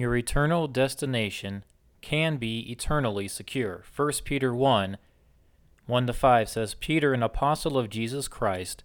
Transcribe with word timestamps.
your 0.00 0.16
eternal 0.16 0.66
destination 0.66 1.64
can 2.00 2.36
be 2.36 2.70
eternally 2.72 3.28
secure. 3.28 3.84
1 3.94 4.12
Peter 4.24 4.54
1 4.54 4.96
1 5.86 6.06
to 6.06 6.12
5 6.12 6.48
says, 6.48 6.74
Peter, 6.74 7.12
an 7.12 7.22
apostle 7.22 7.76
of 7.76 7.90
Jesus 7.90 8.28
Christ, 8.28 8.84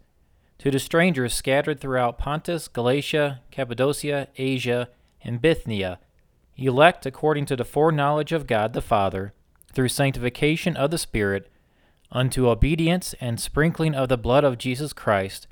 to 0.57 0.71
the 0.71 0.79
strangers 0.79 1.33
scattered 1.33 1.79
throughout 1.79 2.17
Pontus, 2.17 2.67
Galatia, 2.67 3.41
Cappadocia, 3.51 4.27
Asia, 4.37 4.89
and 5.23 5.41
Bithynia, 5.41 5.99
elect 6.57 7.05
according 7.05 7.45
to 7.45 7.55
the 7.55 7.65
foreknowledge 7.65 8.31
of 8.31 8.47
God 8.47 8.73
the 8.73 8.81
Father, 8.81 9.33
through 9.71 9.89
sanctification 9.89 10.75
of 10.75 10.89
the 10.89 10.97
Spirit, 10.97 11.51
unto 12.11 12.49
obedience 12.49 13.13
and 13.19 13.39
sprinkling 13.39 13.93
of 13.93 14.09
the 14.09 14.17
blood 14.17 14.43
of 14.43 14.57
Jesus 14.57 14.93
Christ, 14.93 15.47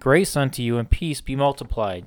grace 0.00 0.36
unto 0.36 0.62
you 0.62 0.78
and 0.78 0.88
peace 0.88 1.20
be 1.20 1.36
multiplied. 1.36 2.06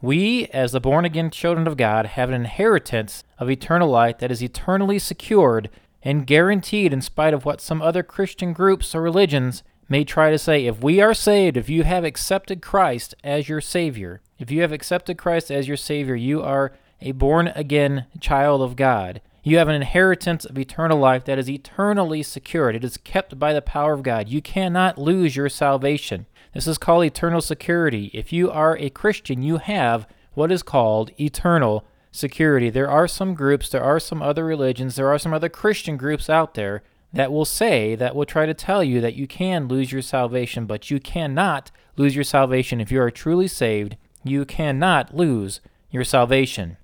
We, 0.00 0.46
as 0.48 0.72
the 0.72 0.80
born 0.80 1.04
again 1.04 1.30
children 1.30 1.66
of 1.66 1.76
God, 1.76 2.06
have 2.06 2.28
an 2.28 2.34
inheritance 2.34 3.24
of 3.38 3.50
eternal 3.50 3.88
life 3.88 4.18
that 4.18 4.30
is 4.30 4.42
eternally 4.42 4.98
secured 4.98 5.70
and 6.02 6.26
guaranteed 6.26 6.92
in 6.92 7.00
spite 7.00 7.32
of 7.32 7.44
what 7.44 7.60
some 7.60 7.80
other 7.80 8.02
Christian 8.02 8.52
groups 8.52 8.94
or 8.94 9.00
religions 9.00 9.62
may 9.88 10.04
try 10.04 10.30
to 10.30 10.38
say. 10.38 10.66
If 10.66 10.82
we 10.82 11.00
are 11.00 11.14
saved, 11.14 11.56
if 11.56 11.68
you 11.68 11.84
have 11.84 12.04
accepted 12.04 12.60
Christ 12.60 13.14
as 13.24 13.48
your 13.48 13.60
Savior, 13.60 14.20
if 14.38 14.50
you 14.50 14.60
have 14.62 14.72
accepted 14.72 15.16
Christ 15.16 15.50
as 15.50 15.68
your 15.68 15.76
Savior, 15.76 16.14
you 16.14 16.42
are 16.42 16.72
a 17.00 17.12
born 17.12 17.48
again 17.48 18.06
child 18.20 18.62
of 18.62 18.76
God. 18.76 19.20
You 19.42 19.58
have 19.58 19.68
an 19.68 19.74
inheritance 19.74 20.46
of 20.46 20.58
eternal 20.58 20.98
life 20.98 21.26
that 21.26 21.38
is 21.38 21.50
eternally 21.50 22.22
secured. 22.22 22.74
It 22.74 22.84
is 22.84 22.96
kept 22.96 23.38
by 23.38 23.52
the 23.52 23.60
power 23.60 23.92
of 23.92 24.02
God. 24.02 24.28
You 24.28 24.40
cannot 24.40 24.96
lose 24.96 25.36
your 25.36 25.50
salvation. 25.50 26.26
This 26.54 26.66
is 26.68 26.78
called 26.78 27.04
eternal 27.04 27.40
security. 27.40 28.10
If 28.14 28.32
you 28.32 28.50
are 28.50 28.78
a 28.78 28.88
Christian, 28.88 29.42
you 29.42 29.58
have 29.58 30.06
what 30.34 30.52
is 30.52 30.62
called 30.62 31.10
eternal 31.20 31.84
security. 32.12 32.70
There 32.70 32.88
are 32.88 33.08
some 33.08 33.34
groups, 33.34 33.68
there 33.68 33.82
are 33.82 33.98
some 33.98 34.22
other 34.22 34.44
religions, 34.44 34.94
there 34.94 35.08
are 35.12 35.18
some 35.18 35.34
other 35.34 35.48
Christian 35.48 35.96
groups 35.96 36.30
out 36.30 36.54
there 36.54 36.84
that 37.12 37.32
will 37.32 37.44
say, 37.44 37.94
that 37.96 38.14
will 38.14 38.24
try 38.24 38.46
to 38.46 38.54
tell 38.54 38.84
you 38.84 39.00
that 39.00 39.14
you 39.14 39.26
can 39.26 39.66
lose 39.66 39.90
your 39.90 40.02
salvation, 40.02 40.66
but 40.66 40.90
you 40.90 41.00
cannot 41.00 41.72
lose 41.96 42.14
your 42.14 42.24
salvation. 42.24 42.80
If 42.80 42.92
you 42.92 43.00
are 43.00 43.10
truly 43.10 43.48
saved, 43.48 43.96
you 44.22 44.44
cannot 44.44 45.14
lose 45.14 45.60
your 45.90 46.04
salvation. 46.04 46.76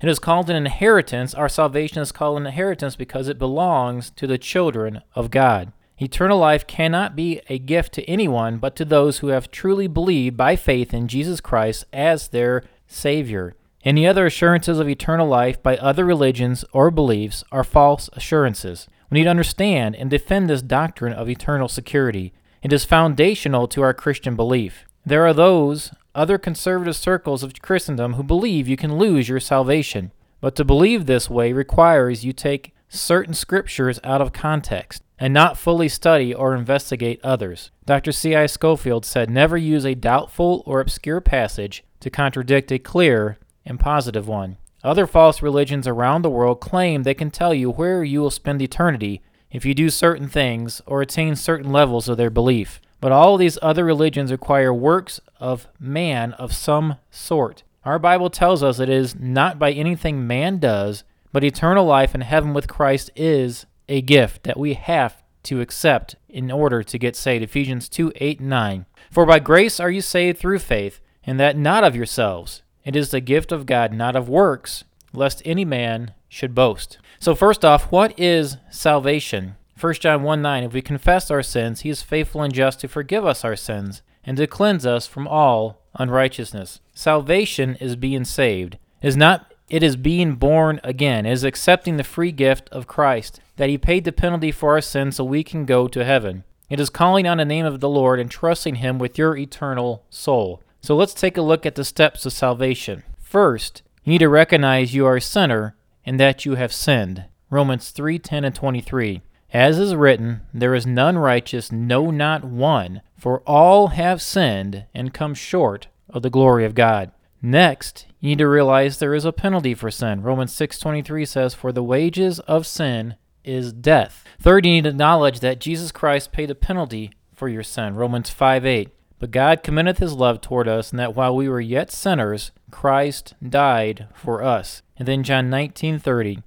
It 0.00 0.08
is 0.08 0.18
called 0.18 0.50
an 0.50 0.56
inheritance. 0.56 1.34
Our 1.34 1.48
salvation 1.48 2.02
is 2.02 2.12
called 2.12 2.38
an 2.38 2.46
inheritance 2.46 2.94
because 2.94 3.28
it 3.28 3.38
belongs 3.38 4.10
to 4.10 4.26
the 4.26 4.38
children 4.38 5.02
of 5.14 5.30
God. 5.30 5.72
Eternal 6.00 6.38
life 6.38 6.66
cannot 6.66 7.14
be 7.14 7.40
a 7.48 7.58
gift 7.58 7.92
to 7.92 8.04
anyone 8.10 8.58
but 8.58 8.74
to 8.74 8.84
those 8.84 9.18
who 9.18 9.28
have 9.28 9.50
truly 9.50 9.86
believed 9.86 10.36
by 10.36 10.56
faith 10.56 10.92
in 10.92 11.06
Jesus 11.06 11.40
Christ 11.40 11.84
as 11.92 12.28
their 12.28 12.64
Savior. 12.88 13.54
Any 13.84 14.06
other 14.06 14.26
assurances 14.26 14.80
of 14.80 14.88
eternal 14.88 15.28
life 15.28 15.62
by 15.62 15.76
other 15.76 16.04
religions 16.04 16.64
or 16.72 16.90
beliefs 16.90 17.44
are 17.52 17.62
false 17.62 18.10
assurances. 18.14 18.88
We 19.08 19.18
need 19.18 19.24
to 19.24 19.30
understand 19.30 19.94
and 19.94 20.10
defend 20.10 20.50
this 20.50 20.62
doctrine 20.62 21.12
of 21.12 21.28
eternal 21.28 21.68
security. 21.68 22.32
It 22.60 22.72
is 22.72 22.84
foundational 22.84 23.68
to 23.68 23.82
our 23.82 23.94
Christian 23.94 24.34
belief. 24.34 24.86
There 25.06 25.24
are 25.24 25.34
those 25.34 25.92
other 26.12 26.38
conservative 26.38 26.96
circles 26.96 27.44
of 27.44 27.60
Christendom 27.62 28.14
who 28.14 28.24
believe 28.24 28.66
you 28.66 28.76
can 28.76 28.98
lose 28.98 29.28
your 29.28 29.38
salvation. 29.38 30.10
But 30.40 30.56
to 30.56 30.64
believe 30.64 31.06
this 31.06 31.30
way 31.30 31.52
requires 31.52 32.24
you 32.24 32.32
take 32.32 32.74
certain 32.88 33.34
scriptures 33.34 34.00
out 34.02 34.20
of 34.20 34.32
context 34.32 35.03
and 35.18 35.32
not 35.32 35.58
fully 35.58 35.88
study 35.88 36.34
or 36.34 36.54
investigate 36.54 37.20
others. 37.22 37.70
Dr. 37.86 38.12
C.I. 38.12 38.46
Scofield 38.46 39.04
said, 39.04 39.30
Never 39.30 39.56
use 39.56 39.84
a 39.84 39.94
doubtful 39.94 40.62
or 40.66 40.80
obscure 40.80 41.20
passage 41.20 41.84
to 42.00 42.10
contradict 42.10 42.72
a 42.72 42.78
clear 42.78 43.38
and 43.64 43.78
positive 43.80 44.26
one. 44.28 44.56
Other 44.82 45.06
false 45.06 45.40
religions 45.40 45.86
around 45.86 46.22
the 46.22 46.30
world 46.30 46.60
claim 46.60 47.02
they 47.02 47.14
can 47.14 47.30
tell 47.30 47.54
you 47.54 47.70
where 47.70 48.04
you 48.04 48.20
will 48.20 48.30
spend 48.30 48.60
eternity 48.60 49.22
if 49.50 49.64
you 49.64 49.72
do 49.72 49.88
certain 49.88 50.28
things 50.28 50.82
or 50.84 51.00
attain 51.00 51.36
certain 51.36 51.72
levels 51.72 52.08
of 52.08 52.16
their 52.16 52.28
belief. 52.28 52.80
But 53.00 53.12
all 53.12 53.36
these 53.36 53.58
other 53.62 53.84
religions 53.84 54.32
require 54.32 54.74
works 54.74 55.20
of 55.38 55.68
man 55.78 56.32
of 56.34 56.52
some 56.52 56.96
sort. 57.10 57.62
Our 57.84 57.98
Bible 57.98 58.30
tells 58.30 58.62
us 58.62 58.78
it 58.78 58.88
is 58.88 59.14
not 59.14 59.58
by 59.58 59.72
anything 59.72 60.26
man 60.26 60.58
does, 60.58 61.04
but 61.32 61.44
eternal 61.44 61.84
life 61.84 62.14
in 62.14 62.22
heaven 62.22 62.54
with 62.54 62.68
Christ 62.68 63.10
is 63.14 63.66
a 63.88 64.00
gift 64.02 64.44
that 64.44 64.58
we 64.58 64.74
have 64.74 65.22
to 65.44 65.60
accept 65.60 66.16
in 66.28 66.50
order 66.50 66.82
to 66.82 66.98
get 66.98 67.16
saved. 67.16 67.44
Ephesians 67.44 67.88
2 67.88 68.12
8 68.16 68.40
9. 68.40 68.86
For 69.10 69.26
by 69.26 69.38
grace 69.38 69.78
are 69.78 69.90
you 69.90 70.00
saved 70.00 70.38
through 70.38 70.58
faith, 70.58 71.00
and 71.24 71.38
that 71.38 71.56
not 71.56 71.84
of 71.84 71.96
yourselves. 71.96 72.62
It 72.84 72.96
is 72.96 73.10
the 73.10 73.20
gift 73.20 73.52
of 73.52 73.66
God, 73.66 73.92
not 73.92 74.16
of 74.16 74.28
works, 74.28 74.84
lest 75.12 75.42
any 75.44 75.64
man 75.64 76.12
should 76.28 76.54
boast. 76.54 76.98
So, 77.18 77.34
first 77.34 77.64
off, 77.64 77.90
what 77.92 78.18
is 78.18 78.56
salvation? 78.70 79.56
1 79.80 79.94
John 79.94 80.22
1 80.22 80.42
9. 80.42 80.64
If 80.64 80.72
we 80.72 80.82
confess 80.82 81.30
our 81.30 81.42
sins, 81.42 81.80
he 81.80 81.90
is 81.90 82.02
faithful 82.02 82.42
and 82.42 82.52
just 82.52 82.80
to 82.80 82.88
forgive 82.88 83.24
us 83.24 83.44
our 83.44 83.56
sins 83.56 84.02
and 84.24 84.36
to 84.36 84.46
cleanse 84.46 84.86
us 84.86 85.06
from 85.06 85.28
all 85.28 85.82
unrighteousness. 85.94 86.80
Salvation 86.94 87.76
is 87.76 87.96
being 87.96 88.24
saved. 88.24 88.78
Is 89.02 89.16
not 89.16 89.52
it 89.68 89.82
is 89.82 89.96
being 89.96 90.34
born 90.34 90.80
again. 90.84 91.26
It 91.26 91.32
is 91.32 91.44
accepting 91.44 91.96
the 91.96 92.04
free 92.04 92.32
gift 92.32 92.68
of 92.70 92.86
Christ, 92.86 93.40
that 93.56 93.68
he 93.68 93.78
paid 93.78 94.04
the 94.04 94.12
penalty 94.12 94.52
for 94.52 94.72
our 94.72 94.80
sins 94.80 95.16
so 95.16 95.24
we 95.24 95.42
can 95.42 95.64
go 95.64 95.88
to 95.88 96.04
heaven. 96.04 96.44
It 96.68 96.80
is 96.80 96.90
calling 96.90 97.26
on 97.26 97.38
the 97.38 97.44
name 97.44 97.64
of 97.66 97.80
the 97.80 97.88
Lord 97.88 98.20
and 98.20 98.30
trusting 98.30 98.76
him 98.76 98.98
with 98.98 99.18
your 99.18 99.36
eternal 99.36 100.04
soul. 100.10 100.62
So 100.80 100.96
let's 100.96 101.14
take 101.14 101.36
a 101.36 101.42
look 101.42 101.64
at 101.64 101.76
the 101.76 101.84
steps 101.84 102.26
of 102.26 102.32
salvation. 102.32 103.04
First, 103.18 103.82
you 104.02 104.12
need 104.12 104.18
to 104.18 104.28
recognize 104.28 104.94
you 104.94 105.06
are 105.06 105.16
a 105.16 105.20
sinner 105.20 105.76
and 106.04 106.20
that 106.20 106.44
you 106.44 106.56
have 106.56 106.72
sinned. 106.72 107.24
Romans 107.48 107.90
3:10 107.90 108.44
and 108.44 108.54
23. 108.54 109.22
As 109.52 109.78
is 109.78 109.94
written, 109.94 110.42
there 110.52 110.74
is 110.74 110.86
none 110.86 111.16
righteous, 111.16 111.70
no 111.70 112.10
not 112.10 112.44
one, 112.44 113.02
for 113.16 113.40
all 113.46 113.88
have 113.88 114.20
sinned 114.20 114.84
and 114.92 115.14
come 115.14 115.32
short 115.32 115.86
of 116.10 116.22
the 116.22 116.30
glory 116.30 116.64
of 116.64 116.74
God. 116.74 117.12
Next, 117.46 118.06
you 118.20 118.30
need 118.30 118.38
to 118.38 118.48
realize 118.48 118.98
there 118.98 119.14
is 119.14 119.26
a 119.26 119.32
penalty 119.32 119.74
for 119.74 119.90
sin. 119.90 120.22
Romans 120.22 120.50
6:23 120.50 121.26
says, 121.26 121.52
"For 121.52 121.72
the 121.72 121.82
wages 121.82 122.40
of 122.40 122.66
sin 122.66 123.16
is 123.44 123.70
death." 123.74 124.24
Third, 124.40 124.64
you 124.64 124.72
need 124.72 124.84
to 124.84 124.90
acknowledge 124.90 125.40
that 125.40 125.60
Jesus 125.60 125.92
Christ 125.92 126.32
paid 126.32 126.50
a 126.50 126.54
penalty 126.54 127.10
for 127.34 127.50
your 127.50 127.62
sin. 127.62 127.96
Romans 127.96 128.30
5:8. 128.30 128.88
But 129.18 129.30
God 129.30 129.62
commendeth 129.62 129.98
his 129.98 130.14
love 130.14 130.40
toward 130.40 130.68
us, 130.68 130.90
and 130.90 130.98
that 130.98 131.14
while 131.14 131.36
we 131.36 131.46
were 131.46 131.60
yet 131.60 131.92
sinners, 131.92 132.50
Christ 132.70 133.34
died 133.46 134.06
for 134.14 134.42
us. 134.42 134.80
And 134.96 135.06
then 135.06 135.22
John 135.22 135.50
19:30. 135.50 136.38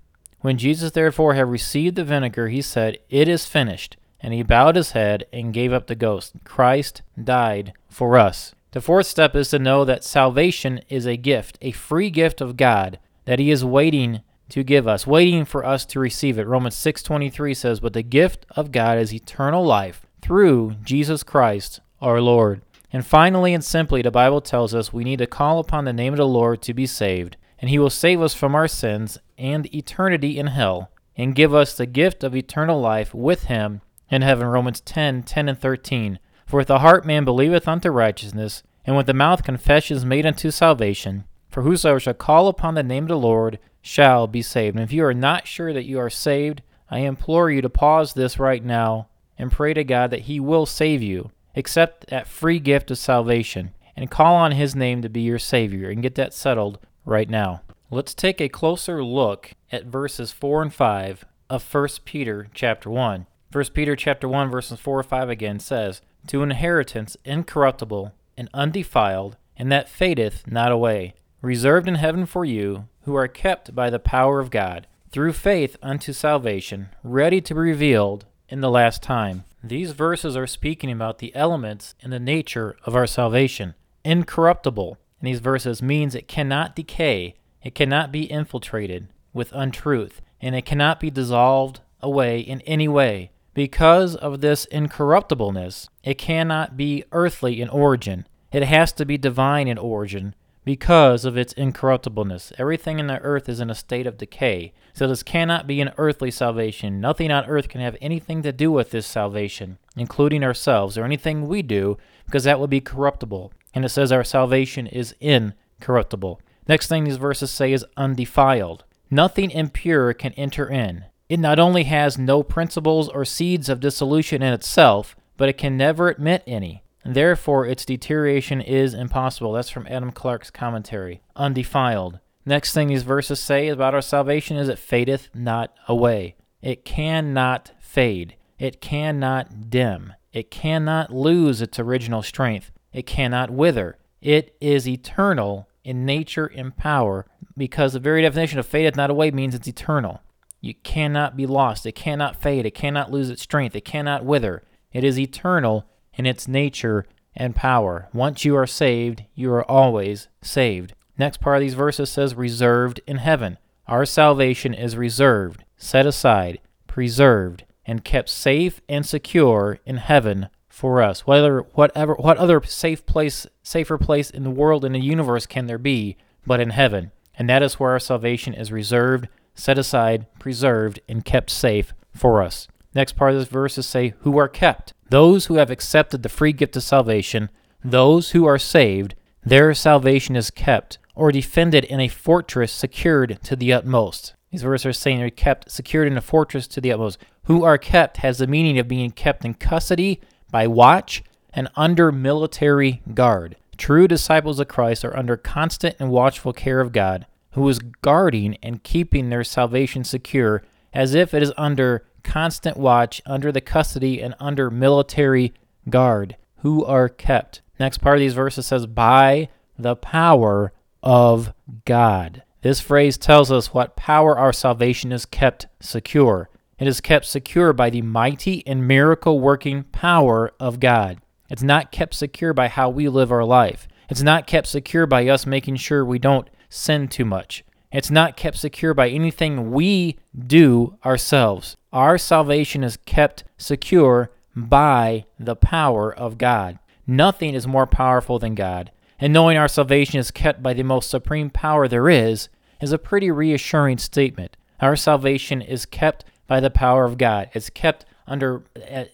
When 0.41 0.57
Jesus 0.57 0.89
therefore 0.89 1.35
had 1.35 1.47
received 1.47 1.95
the 1.95 2.05
vinegar, 2.05 2.47
he 2.47 2.63
said, 2.63 2.97
It 3.07 3.27
is 3.27 3.45
finished. 3.45 3.97
And 4.19 4.33
he 4.33 4.41
bowed 4.41 4.75
his 4.75 4.93
head 4.93 5.25
and 5.31 5.53
gave 5.53 5.71
up 5.71 5.85
the 5.85 5.93
ghost. 5.93 6.33
Christ 6.43 7.03
died 7.23 7.73
for 7.87 8.17
us. 8.17 8.55
The 8.77 8.81
fourth 8.81 9.07
step 9.07 9.35
is 9.35 9.49
to 9.49 9.57
know 9.57 9.85
that 9.85 10.03
salvation 10.03 10.81
is 10.87 11.07
a 11.07 11.17
gift, 11.17 11.57
a 11.63 11.71
free 11.71 12.11
gift 12.11 12.41
of 12.41 12.57
God 12.57 12.99
that 13.25 13.39
he 13.39 13.49
is 13.49 13.65
waiting 13.65 14.21
to 14.49 14.63
give 14.63 14.87
us, 14.87 15.07
waiting 15.07 15.45
for 15.45 15.65
us 15.65 15.83
to 15.85 15.99
receive 15.99 16.37
it. 16.37 16.45
Romans 16.45 16.75
6:23 16.75 17.55
says, 17.55 17.79
"But 17.79 17.93
the 17.93 18.03
gift 18.03 18.45
of 18.55 18.71
God 18.71 18.99
is 18.99 19.11
eternal 19.11 19.65
life 19.65 20.05
through 20.21 20.75
Jesus 20.83 21.23
Christ 21.23 21.79
our 22.03 22.21
Lord." 22.21 22.61
And 22.93 23.03
finally 23.03 23.51
and 23.55 23.63
simply, 23.63 24.03
the 24.03 24.11
Bible 24.11 24.41
tells 24.41 24.75
us 24.75 24.93
we 24.93 25.03
need 25.03 25.17
to 25.17 25.25
call 25.25 25.57
upon 25.57 25.85
the 25.85 25.91
name 25.91 26.13
of 26.13 26.17
the 26.17 26.27
Lord 26.27 26.61
to 26.61 26.73
be 26.75 26.85
saved, 26.85 27.35
and 27.59 27.71
he 27.71 27.79
will 27.79 27.89
save 27.89 28.21
us 28.21 28.35
from 28.35 28.53
our 28.53 28.67
sins 28.67 29.17
and 29.39 29.73
eternity 29.73 30.37
in 30.37 30.45
hell, 30.45 30.91
and 31.17 31.33
give 31.33 31.51
us 31.51 31.73
the 31.73 31.87
gift 31.87 32.23
of 32.23 32.35
eternal 32.35 32.79
life 32.79 33.11
with 33.11 33.45
him 33.45 33.81
in 34.11 34.21
heaven. 34.21 34.45
Romans 34.45 34.81
10:10 34.81 35.23
10 35.23 35.49
and 35.49 35.57
13. 35.57 36.19
For 36.47 36.57
with 36.57 36.67
the 36.67 36.79
heart 36.79 37.05
man 37.05 37.25
believeth 37.25 37.67
unto 37.67 37.89
righteousness, 37.89 38.63
and 38.85 38.95
with 38.95 39.05
the 39.05 39.13
mouth 39.13 39.43
confession 39.43 39.97
is 39.97 40.05
made 40.05 40.25
unto 40.25 40.49
salvation. 40.49 41.25
For 41.49 41.61
whosoever 41.61 41.99
shall 41.99 42.13
call 42.13 42.47
upon 42.47 42.73
the 42.73 42.83
name 42.83 43.03
of 43.03 43.09
the 43.09 43.17
Lord 43.17 43.59
shall 43.81 44.27
be 44.27 44.41
saved. 44.41 44.77
And 44.77 44.83
if 44.83 44.93
you 44.93 45.03
are 45.03 45.13
not 45.13 45.45
sure 45.45 45.73
that 45.73 45.83
you 45.83 45.99
are 45.99 46.09
saved, 46.09 46.61
I 46.89 46.99
implore 46.99 47.51
you 47.51 47.61
to 47.61 47.69
pause 47.69 48.13
this 48.13 48.39
right 48.39 48.63
now 48.63 49.09
and 49.37 49.51
pray 49.51 49.73
to 49.73 49.83
God 49.83 50.09
that 50.11 50.21
He 50.21 50.39
will 50.39 50.65
save 50.65 51.03
you. 51.03 51.31
Accept 51.53 52.07
that 52.07 52.27
free 52.27 52.59
gift 52.59 52.91
of 52.91 52.97
salvation 52.97 53.71
and 53.97 54.09
call 54.09 54.35
on 54.35 54.53
His 54.53 54.73
name 54.73 55.01
to 55.01 55.09
be 55.09 55.21
your 55.21 55.39
Savior 55.39 55.89
and 55.89 56.01
get 56.01 56.15
that 56.15 56.33
settled 56.33 56.79
right 57.03 57.29
now. 57.29 57.61
Let's 57.91 58.13
take 58.13 58.39
a 58.39 58.47
closer 58.47 59.03
look 59.03 59.51
at 59.69 59.85
verses 59.85 60.31
4 60.31 60.61
and 60.61 60.73
5 60.73 61.25
of 61.49 61.73
1 61.73 61.87
Peter 62.05 62.47
chapter 62.53 62.89
1. 62.89 63.25
1 63.51 63.65
Peter 63.73 63.95
chapter 63.97 64.29
1 64.29 64.49
verses 64.49 64.79
4 64.79 64.99
or 64.99 65.03
5 65.03 65.29
again 65.29 65.59
says, 65.59 66.01
"To 66.27 66.43
an 66.43 66.51
inheritance 66.51 67.15
incorruptible 67.23 68.13
and 68.37 68.49
undefiled, 68.53 69.37
and 69.55 69.71
that 69.71 69.89
fadeth 69.89 70.45
not 70.45 70.71
away, 70.71 71.13
reserved 71.41 71.87
in 71.87 71.95
heaven 71.95 72.25
for 72.25 72.43
you, 72.43 72.87
who 73.01 73.15
are 73.15 73.27
kept 73.27 73.73
by 73.73 73.89
the 73.89 73.99
power 73.99 74.39
of 74.39 74.51
God, 74.51 74.87
through 75.09 75.33
faith 75.33 75.77
unto 75.81 76.11
salvation, 76.11 76.89
ready 77.01 77.39
to 77.41 77.53
be 77.53 77.59
revealed 77.61 78.25
in 78.49 78.61
the 78.61 78.69
last 78.69 79.01
time." 79.01 79.45
These 79.63 79.93
verses 79.93 80.35
are 80.35 80.47
speaking 80.47 80.91
about 80.91 81.19
the 81.19 81.33
elements 81.35 81.95
and 82.03 82.11
the 82.11 82.19
nature 82.19 82.75
of 82.85 82.95
our 82.95 83.07
salvation. 83.07 83.73
Incorruptible 84.03 84.97
in 85.21 85.25
these 85.25 85.39
verses 85.39 85.81
means 85.81 86.13
it 86.13 86.27
cannot 86.27 86.75
decay, 86.75 87.35
it 87.63 87.73
cannot 87.73 88.11
be 88.11 88.29
infiltrated 88.29 89.07
with 89.33 89.51
untruth, 89.53 90.21
and 90.41 90.55
it 90.55 90.65
cannot 90.65 90.99
be 90.99 91.09
dissolved 91.09 91.79
away 92.01 92.39
in 92.39 92.61
any 92.61 92.87
way. 92.87 93.31
Because 93.57 94.15
of 94.15 94.41
this 94.41 94.67
incorruptibleness, 94.67 95.89
it 96.03 96.19
cannot 96.19 96.77
be 96.77 97.03
earthly 97.11 97.59
in 97.59 97.69
origin. 97.69 98.27
It 98.51 98.61
has 98.61 98.93
to 98.93 99.03
be 99.03 99.17
divine 99.17 99.67
in 99.67 99.79
origin 99.79 100.35
because 100.63 101.25
of 101.25 101.35
its 101.35 101.55
incorruptibleness. 101.55 102.53
Everything 102.59 102.99
in 102.99 103.07
the 103.07 103.19
earth 103.21 103.49
is 103.49 103.59
in 103.59 103.71
a 103.71 103.73
state 103.73 104.05
of 104.05 104.19
decay. 104.19 104.73
So 104.93 105.07
this 105.07 105.23
cannot 105.23 105.65
be 105.65 105.81
an 105.81 105.89
earthly 105.97 106.29
salvation. 106.29 107.01
Nothing 107.01 107.31
on 107.31 107.45
earth 107.45 107.67
can 107.67 107.81
have 107.81 107.97
anything 107.99 108.43
to 108.43 108.51
do 108.51 108.71
with 108.71 108.91
this 108.91 109.07
salvation, 109.07 109.79
including 109.95 110.43
ourselves 110.43 110.95
or 110.95 111.03
anything 111.03 111.47
we 111.47 111.63
do, 111.63 111.97
because 112.27 112.43
that 112.43 112.59
would 112.59 112.69
be 112.69 112.79
corruptible. 112.79 113.51
And 113.73 113.83
it 113.83 113.89
says 113.89 114.11
our 114.11 114.23
salvation 114.23 114.85
is 114.85 115.15
incorruptible. 115.19 116.39
Next 116.67 116.89
thing 116.89 117.05
these 117.05 117.17
verses 117.17 117.49
say 117.49 117.73
is 117.73 117.83
undefiled. 117.97 118.83
Nothing 119.09 119.49
impure 119.49 120.13
can 120.13 120.33
enter 120.33 120.69
in. 120.69 121.05
It 121.29 121.39
not 121.39 121.59
only 121.59 121.83
has 121.83 122.17
no 122.17 122.41
principles 122.41 123.09
or 123.09 123.25
seeds 123.25 123.67
of 123.67 123.79
dissolution 123.79 124.41
in 124.41 124.53
itself, 124.53 125.15
but 125.35 125.49
it 125.49 125.57
can 125.57 125.75
never 125.75 126.09
admit 126.09 126.43
any. 126.47 126.83
And 127.03 127.15
therefore, 127.15 127.65
its 127.65 127.85
deterioration 127.85 128.61
is 128.61 128.93
impossible. 128.93 129.53
That's 129.53 129.69
from 129.69 129.87
Adam 129.87 130.11
Clarke's 130.11 130.49
commentary. 130.49 131.21
Undefiled. 131.35 132.19
Next 132.45 132.73
thing 132.73 132.87
these 132.87 133.03
verses 133.03 133.39
say 133.39 133.67
about 133.67 133.93
our 133.93 134.01
salvation 134.01 134.55
is 134.57 134.69
it 134.69 134.79
fadeth 134.79 135.29
not 135.33 135.73
away. 135.87 136.35
It 136.61 136.85
cannot 136.85 137.71
fade. 137.79 138.35
It 138.57 138.81
cannot 138.81 139.69
dim. 139.69 140.13
It 140.31 140.49
cannot 140.49 141.13
lose 141.13 141.61
its 141.61 141.77
original 141.77 142.23
strength. 142.23 142.71
It 142.93 143.05
cannot 143.05 143.51
wither. 143.51 143.97
It 144.21 144.55
is 144.61 144.87
eternal 144.87 145.67
in 145.83 146.05
nature 146.05 146.47
and 146.47 146.75
power 146.75 147.25
because 147.55 147.93
the 147.93 147.99
very 147.99 148.21
definition 148.21 148.59
of 148.59 148.65
fadeth 148.65 148.95
not 148.95 149.09
away 149.09 149.31
means 149.31 149.55
it's 149.55 149.67
eternal. 149.67 150.21
You 150.61 150.73
cannot 150.73 151.37
be 151.37 151.45
lost. 151.45 151.85
It 151.85 151.93
cannot 151.93 152.41
fade. 152.41 152.65
It 152.65 152.73
cannot 152.73 153.11
lose 153.11 153.29
its 153.29 153.41
strength. 153.41 153.75
It 153.75 153.85
cannot 153.85 154.25
wither. 154.25 154.63
It 154.91 155.03
is 155.03 155.19
eternal 155.19 155.85
in 156.13 156.25
its 156.25 156.47
nature 156.47 157.05
and 157.35 157.55
power. 157.55 158.09
Once 158.13 158.43
you 158.43 158.55
are 158.55 158.67
saved, 158.67 159.23
you 159.35 159.51
are 159.51 159.69
always 159.69 160.27
saved. 160.41 160.93
Next 161.17 161.39
part 161.39 161.57
of 161.57 161.61
these 161.61 161.73
verses 161.73 162.09
says, 162.09 162.35
reserved 162.35 163.01
in 163.07 163.17
heaven. 163.17 163.57
Our 163.87 164.05
salvation 164.05 164.73
is 164.73 164.97
reserved, 164.97 165.63
set 165.77 166.05
aside, 166.05 166.59
preserved, 166.87 167.63
and 167.85 168.03
kept 168.03 168.29
safe 168.29 168.81
and 168.89 169.05
secure 169.05 169.79
in 169.85 169.97
heaven 169.97 170.49
for 170.67 171.01
us. 171.01 171.25
Whether 171.25 171.61
whatever 171.73 172.13
what 172.15 172.37
other 172.37 172.61
safe 172.63 173.05
place, 173.05 173.47
safer 173.63 173.97
place 173.97 174.29
in 174.29 174.43
the 174.43 174.49
world 174.49 174.83
in 174.83 174.91
the 174.91 174.99
universe 174.99 175.45
can 175.45 175.67
there 175.67 175.77
be 175.77 176.17
but 176.45 176.59
in 176.59 176.71
heaven? 176.71 177.11
And 177.35 177.49
that 177.49 177.63
is 177.63 177.79
where 177.79 177.91
our 177.91 177.99
salvation 177.99 178.53
is 178.53 178.71
reserved, 178.71 179.27
set 179.57 179.77
aside, 179.77 180.27
preserved, 180.39 180.99
and 181.09 181.25
kept 181.25 181.49
safe 181.49 181.93
for 182.13 182.41
us. 182.41 182.67
Next 182.93 183.13
part 183.13 183.33
of 183.33 183.39
this 183.39 183.49
verse 183.49 183.77
is 183.77 183.85
say, 183.85 184.13
who 184.19 184.37
are 184.37 184.47
kept. 184.47 184.93
Those 185.09 185.47
who 185.47 185.55
have 185.55 185.69
accepted 185.69 186.23
the 186.23 186.29
free 186.29 186.53
gift 186.53 186.75
of 186.75 186.83
salvation, 186.83 187.49
those 187.83 188.31
who 188.31 188.45
are 188.45 188.57
saved, 188.57 189.15
their 189.43 189.73
salvation 189.73 190.35
is 190.35 190.51
kept 190.51 190.97
or 191.15 191.31
defended 191.31 191.83
in 191.85 191.99
a 191.99 192.07
fortress 192.07 192.71
secured 192.71 193.39
to 193.43 193.55
the 193.55 193.73
utmost. 193.73 194.33
These 194.51 194.61
verses 194.61 194.85
are 194.85 194.93
saying 194.93 195.19
they're 195.19 195.29
kept 195.29 195.71
secured 195.71 196.07
in 196.07 196.17
a 196.17 196.21
fortress 196.21 196.67
to 196.69 196.81
the 196.81 196.91
utmost. 196.91 197.17
Who 197.43 197.63
are 197.63 197.77
kept 197.77 198.17
has 198.17 198.37
the 198.37 198.47
meaning 198.47 198.79
of 198.79 198.87
being 198.87 199.11
kept 199.11 199.45
in 199.45 199.53
custody 199.53 200.21
by 200.51 200.67
watch 200.67 201.23
and 201.53 201.69
under 201.75 202.11
military 202.11 203.01
guard. 203.13 203.55
True 203.77 204.07
disciples 204.07 204.59
of 204.59 204.67
Christ 204.67 205.05
are 205.05 205.15
under 205.15 205.37
constant 205.37 205.95
and 205.99 206.09
watchful 206.09 206.53
care 206.53 206.81
of 206.81 206.91
God, 206.91 207.25
who 207.57 207.67
is 207.67 207.79
guarding 207.79 208.55
and 208.61 208.83
keeping 208.83 209.29
their 209.29 209.43
salvation 209.43 210.03
secure 210.03 210.61
as 210.93 211.15
if 211.15 211.33
it 211.33 211.41
is 211.41 211.51
under 211.57 212.05
constant 212.21 212.77
watch, 212.77 213.19
under 213.25 213.51
the 213.51 213.61
custody, 213.61 214.21
and 214.21 214.35
under 214.39 214.69
military 214.69 215.51
guard, 215.89 216.37
who 216.57 216.85
are 216.85 217.09
kept. 217.09 217.61
Next 217.79 217.97
part 217.97 218.17
of 218.17 218.19
these 218.19 218.35
verses 218.35 218.67
says, 218.67 218.85
by 218.85 219.49
the 219.75 219.95
power 219.95 220.71
of 221.01 221.51
God. 221.85 222.43
This 222.61 222.79
phrase 222.79 223.17
tells 223.17 223.51
us 223.51 223.73
what 223.73 223.95
power 223.95 224.37
our 224.37 224.53
salvation 224.53 225.11
is 225.11 225.25
kept 225.25 225.65
secure. 225.79 226.51
It 226.77 226.87
is 226.87 227.01
kept 227.01 227.25
secure 227.25 227.73
by 227.73 227.89
the 227.89 228.03
mighty 228.03 228.65
and 228.67 228.87
miracle 228.87 229.39
working 229.39 229.83
power 229.85 230.51
of 230.59 230.79
God. 230.79 231.21
It's 231.49 231.63
not 231.63 231.91
kept 231.91 232.13
secure 232.13 232.53
by 232.53 232.67
how 232.67 232.89
we 232.89 233.09
live 233.09 233.31
our 233.31 233.45
life. 233.45 233.87
It's 234.09 234.21
not 234.21 234.45
kept 234.45 234.67
secure 234.67 235.07
by 235.07 235.27
us 235.27 235.47
making 235.47 235.77
sure 235.77 236.05
we 236.05 236.19
don't 236.19 236.47
sin 236.69 237.07
too 237.07 237.25
much. 237.25 237.63
It's 237.91 238.11
not 238.11 238.37
kept 238.37 238.57
secure 238.57 238.93
by 238.93 239.09
anything 239.09 239.71
we 239.71 240.17
do 240.37 240.97
ourselves. 241.05 241.77
Our 241.93 242.17
salvation 242.17 242.83
is 242.83 242.97
kept 243.05 243.43
secure 243.57 244.31
by 244.55 245.25
the 245.39 245.55
power 245.55 246.13
of 246.13 246.37
God. 246.37 246.79
Nothing 247.05 247.53
is 247.53 247.65
more 247.65 247.87
powerful 247.87 248.39
than 248.39 248.55
God, 248.55 248.91
and 249.19 249.31
knowing 249.31 249.57
our 249.57 249.69
salvation 249.69 250.19
is 250.19 250.31
kept 250.31 250.61
by 250.61 250.73
the 250.73 250.83
most 250.83 251.09
supreme 251.09 251.49
power 251.49 251.87
there 251.87 252.09
is 252.09 252.49
is 252.81 252.91
a 252.91 252.97
pretty 252.97 253.31
reassuring 253.31 253.97
statement. 253.97 254.57
Our 254.81 254.95
salvation 254.95 255.61
is 255.61 255.85
kept 255.85 256.25
by 256.47 256.59
the 256.59 256.69
power 256.69 257.05
of 257.05 257.17
God. 257.17 257.49
It's 257.53 257.69
kept 257.69 258.05
under 258.27 258.63